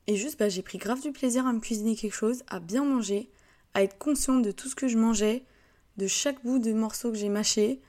et 0.08 0.16
juste, 0.16 0.40
bah, 0.40 0.50
j'ai 0.50 0.62
pris 0.62 0.78
grave 0.78 1.02
du 1.02 1.12
plaisir 1.12 1.46
à 1.46 1.54
me 1.54 1.60
cuisiner 1.60 1.96
quelque 1.96 2.16
chose, 2.16 2.44
à 2.48 2.60
bien 2.60 2.84
manger, 2.84 3.30
à 3.74 3.84
être 3.84 3.98
consciente 3.98 4.42
de 4.42 4.52
tout 4.52 4.70
ce 4.70 4.76
que 4.76 4.88
je 4.88 4.98
mangeais, 4.98 5.44
de 5.98 6.08
chaque 6.08 6.44
bout 6.44 6.60
de 6.60 6.74
morceau 6.74 7.12
que 7.12 7.18
j'ai 7.18 7.30
mâché. 7.30 7.82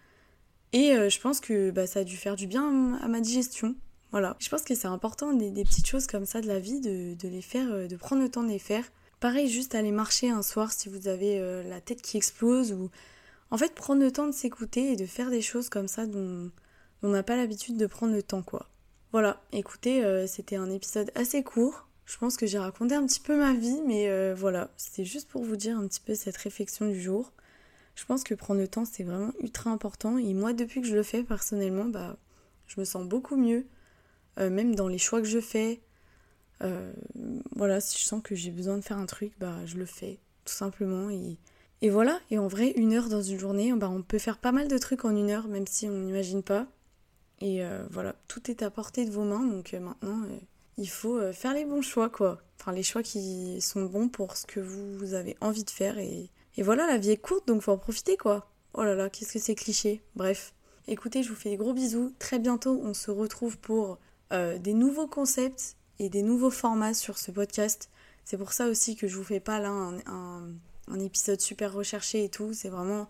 Et 0.73 0.93
euh, 0.93 1.09
je 1.09 1.21
pense 1.21 1.41
que 1.41 1.71
bah, 1.71 1.87
ça 1.87 2.01
a 2.01 2.05
dû 2.05 2.17
faire 2.17 2.37
du 2.37 2.47
bien 2.47 2.95
à 3.01 3.09
ma 3.09 3.21
digestion. 3.21 3.75
Voilà. 4.11 4.37
Je 4.39 4.49
pense 4.49 4.63
que 4.63 4.75
c'est 4.75 4.89
important 4.89 5.33
des, 5.33 5.65
petites 5.65 5.87
choses 5.87 6.07
comme 6.07 6.25
ça 6.25 6.41
de 6.41 6.47
la 6.47 6.59
vie, 6.59 6.81
de, 6.81 7.17
les 7.23 7.43
faire, 7.43 7.71
euh, 7.71 7.87
de 7.87 7.97
prendre 7.97 8.23
le 8.23 8.31
temps 8.31 8.43
de 8.43 8.49
les 8.49 8.59
faire. 8.59 8.85
Pareil, 9.21 9.49
juste 9.49 9.75
aller 9.75 9.93
marcher 9.93 10.31
un 10.31 10.43
soir 10.43 10.73
si 10.73 10.89
vous 10.89 11.09
avez 11.09 11.41
la 11.65 11.81
tête 11.81 12.03
qui 12.03 12.17
explose 12.17 12.73
ou. 12.73 12.89
En 13.51 13.59
fait, 13.59 13.75
prendre 13.75 14.01
le 14.01 14.13
temps 14.13 14.27
de 14.27 14.33
s'écouter 14.33 14.93
et 14.93 14.97
de 14.97 15.07
faire 15.07 15.31
des 15.31 15.41
choses 15.41 15.69
comme 15.69 15.89
ça 15.89 16.07
dont 16.07 16.51
on 17.03 17.09
n'a 17.09 17.23
pas 17.23 17.37
l'habitude 17.37 17.77
de 17.77 17.87
prendre 17.87 18.13
le 18.13 18.23
temps, 18.23 18.43
quoi. 18.43 18.69
Voilà, 19.13 19.43
écoutez, 19.53 20.05
euh, 20.05 20.27
c'était 20.27 20.57
un 20.57 20.71
épisode 20.71 21.11
assez 21.15 21.43
court. 21.43 21.88
Je 22.09 22.17
pense 22.17 22.39
que 22.39 22.47
j'ai 22.47 22.59
raconté 22.59 22.95
un 22.95 23.07
petit 23.07 23.21
peu 23.21 23.37
ma 23.37 23.53
vie, 23.53 23.83
mais 23.87 24.09
euh, 24.09 24.35
voilà, 24.35 24.71
c'était 24.79 25.05
juste 25.05 25.29
pour 25.29 25.45
vous 25.45 25.57
dire 25.57 25.79
un 25.79 25.87
petit 25.87 26.01
peu 26.01 26.15
cette 26.15 26.39
réflexion 26.39 26.89
du 26.89 26.99
jour. 26.99 27.35
Je 27.97 28.05
pense 28.07 28.25
que 28.25 28.35
prendre 28.35 28.61
le 28.61 28.67
temps, 28.67 28.87
c'est 28.87 29.03
vraiment 29.03 29.33
ultra 29.43 29.71
important. 29.71 30.17
Et 30.17 30.33
moi, 30.33 30.55
depuis 30.55 30.81
que 30.81 30.87
je 30.87 30.95
le 30.95 31.03
fais 31.03 31.23
personnellement, 31.23 31.85
bah, 31.85 32.17
je 32.67 32.81
me 32.81 32.87
sens 32.87 33.07
beaucoup 33.07 33.37
mieux. 33.37 33.67
Euh, 34.39 34.49
même 34.49 34.75
dans 34.75 34.89
les 34.89 34.97
choix 34.97 35.21
que 35.21 35.29
je 35.29 35.39
fais. 35.39 35.83
voilà, 37.55 37.81
si 37.81 37.99
je 37.99 38.05
sens 38.05 38.23
que 38.23 38.35
j'ai 38.35 38.53
besoin 38.53 38.79
de 38.79 38.83
faire 38.83 38.99
un 38.99 39.07
truc, 39.07 39.33
bah, 39.39 39.59
je 39.67 39.77
le 39.77 39.85
fais, 39.85 40.19
tout 40.47 40.55
simplement. 40.55 41.11
Et, 41.11 41.91
voilà, 41.91 42.19
et 42.31 42.39
en 42.39 42.49
vrai, 42.49 42.73
une 42.77 42.95
heure 42.95 43.11
dans 43.11 43.23
une 43.23 43.39
journée, 43.39 43.71
bah, 43.75 43.91
on 43.91 44.03
peut 44.03 44.19
faire 44.19 44.39
pas 44.39 44.53
mal 44.53 44.69
de 44.69 44.79
trucs 44.79 45.05
en 45.05 45.15
une 45.15 45.31
heure, 45.31 45.47
même 45.47 45.67
si 45.67 45.87
on 45.87 45.99
n'imagine 45.99 46.43
pas. 46.43 46.67
Et 47.41 47.65
euh, 47.65 47.87
voilà, 47.91 48.15
tout 48.27 48.51
est 48.51 48.63
à 48.63 48.71
portée 48.71 49.05
de 49.05 49.11
vos 49.11 49.25
mains, 49.25 49.45
donc 49.45 49.75
euh, 49.75 49.81
maintenant, 49.81 50.23
euh, 50.25 50.39
il 50.79 50.89
faut 50.89 51.33
faire 51.33 51.53
les 51.53 51.65
bons 51.65 51.83
choix, 51.83 52.09
quoi. 52.09 52.41
Enfin, 52.59 52.73
les 52.73 52.83
choix 52.83 53.03
qui 53.03 53.61
sont 53.61 53.85
bons 53.85 54.09
pour 54.09 54.37
ce 54.37 54.47
que 54.47 54.61
vous 54.61 55.15
avez 55.15 55.37
envie 55.41 55.65
de 55.65 55.71
faire. 55.71 55.99
Et, 55.99 56.31
voilà, 56.59 56.87
la 56.87 56.97
vie 56.97 57.11
est 57.11 57.17
courte, 57.17 57.47
donc 57.47 57.63
faut 57.63 57.73
en 57.73 57.79
profiter, 57.79 58.17
quoi. 58.17 58.51
Oh 58.75 58.83
là 58.83 58.95
là, 58.95 59.11
qu'est-ce 59.11 59.35
que 59.35 59.39
c'est 59.39 59.55
cliché. 59.55 60.03
Bref. 60.17 60.55
Écoutez, 60.87 61.23
je 61.23 61.29
vous 61.29 61.35
fais 61.35 61.51
des 61.51 61.57
gros 61.57 61.75
bisous. 61.75 62.15
Très 62.19 62.39
bientôt, 62.39 62.81
on 62.83 62.95
se 62.95 63.11
retrouve 63.11 63.59
pour 63.59 63.99
des 64.31 64.75
nouveaux 64.75 65.07
concepts 65.07 65.77
et 65.99 66.09
des 66.09 66.23
nouveaux 66.23 66.51
formats 66.51 66.95
sur 66.95 67.19
ce 67.19 67.31
podcast. 67.31 67.91
C'est 68.25 68.39
pour 68.39 68.53
ça 68.53 68.69
aussi 68.69 68.97
que 68.97 69.07
je 69.07 69.17
vous 69.17 69.25
fais 69.25 69.41
pas 69.41 69.59
là 69.59 69.71
un, 69.71 69.99
un 70.91 71.01
épisode 71.01 71.41
super 71.41 71.73
recherché 71.73 72.25
et 72.25 72.29
tout. 72.29 72.53
C'est 72.53 72.69
vraiment 72.69 73.09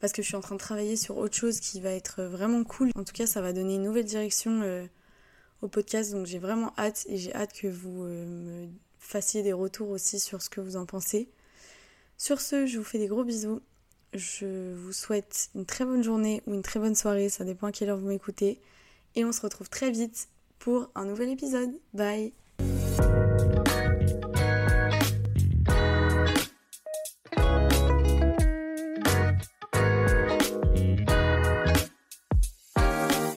parce 0.00 0.12
que 0.12 0.22
je 0.22 0.28
suis 0.28 0.36
en 0.36 0.40
train 0.40 0.54
de 0.54 0.60
travailler 0.60 0.96
sur 0.96 1.18
autre 1.18 1.36
chose 1.36 1.60
qui 1.60 1.80
va 1.80 1.90
être 1.90 2.22
vraiment 2.22 2.64
cool. 2.64 2.90
En 2.96 3.04
tout 3.04 3.12
cas, 3.12 3.26
ça 3.26 3.40
va 3.42 3.52
donner 3.52 3.74
une 3.74 3.84
nouvelle 3.84 4.04
direction 4.04 4.62
euh, 4.62 4.86
au 5.62 5.68
podcast, 5.68 6.12
donc 6.12 6.26
j'ai 6.26 6.38
vraiment 6.38 6.72
hâte 6.78 7.06
et 7.08 7.16
j'ai 7.16 7.34
hâte 7.34 7.52
que 7.52 7.66
vous 7.66 8.04
euh, 8.04 8.26
me 8.26 8.68
fassiez 8.98 9.42
des 9.42 9.52
retours 9.52 9.90
aussi 9.90 10.20
sur 10.20 10.42
ce 10.42 10.50
que 10.50 10.60
vous 10.60 10.76
en 10.76 10.86
pensez. 10.86 11.28
Sur 12.16 12.40
ce, 12.40 12.66
je 12.66 12.78
vous 12.78 12.84
fais 12.84 12.98
des 12.98 13.06
gros 13.06 13.24
bisous. 13.24 13.60
Je 14.12 14.74
vous 14.74 14.92
souhaite 14.92 15.50
une 15.54 15.66
très 15.66 15.84
bonne 15.84 16.02
journée 16.02 16.42
ou 16.46 16.54
une 16.54 16.62
très 16.62 16.80
bonne 16.80 16.94
soirée, 16.94 17.28
ça 17.28 17.44
dépend 17.44 17.68
à 17.68 17.72
quelle 17.72 17.90
heure 17.90 17.98
vous 17.98 18.08
m'écoutez. 18.08 18.60
Et 19.14 19.24
on 19.24 19.32
se 19.32 19.40
retrouve 19.40 19.68
très 19.68 19.90
vite 19.90 20.28
pour 20.58 20.90
un 20.94 21.04
nouvel 21.04 21.30
épisode. 21.30 21.70
Bye 21.94 22.32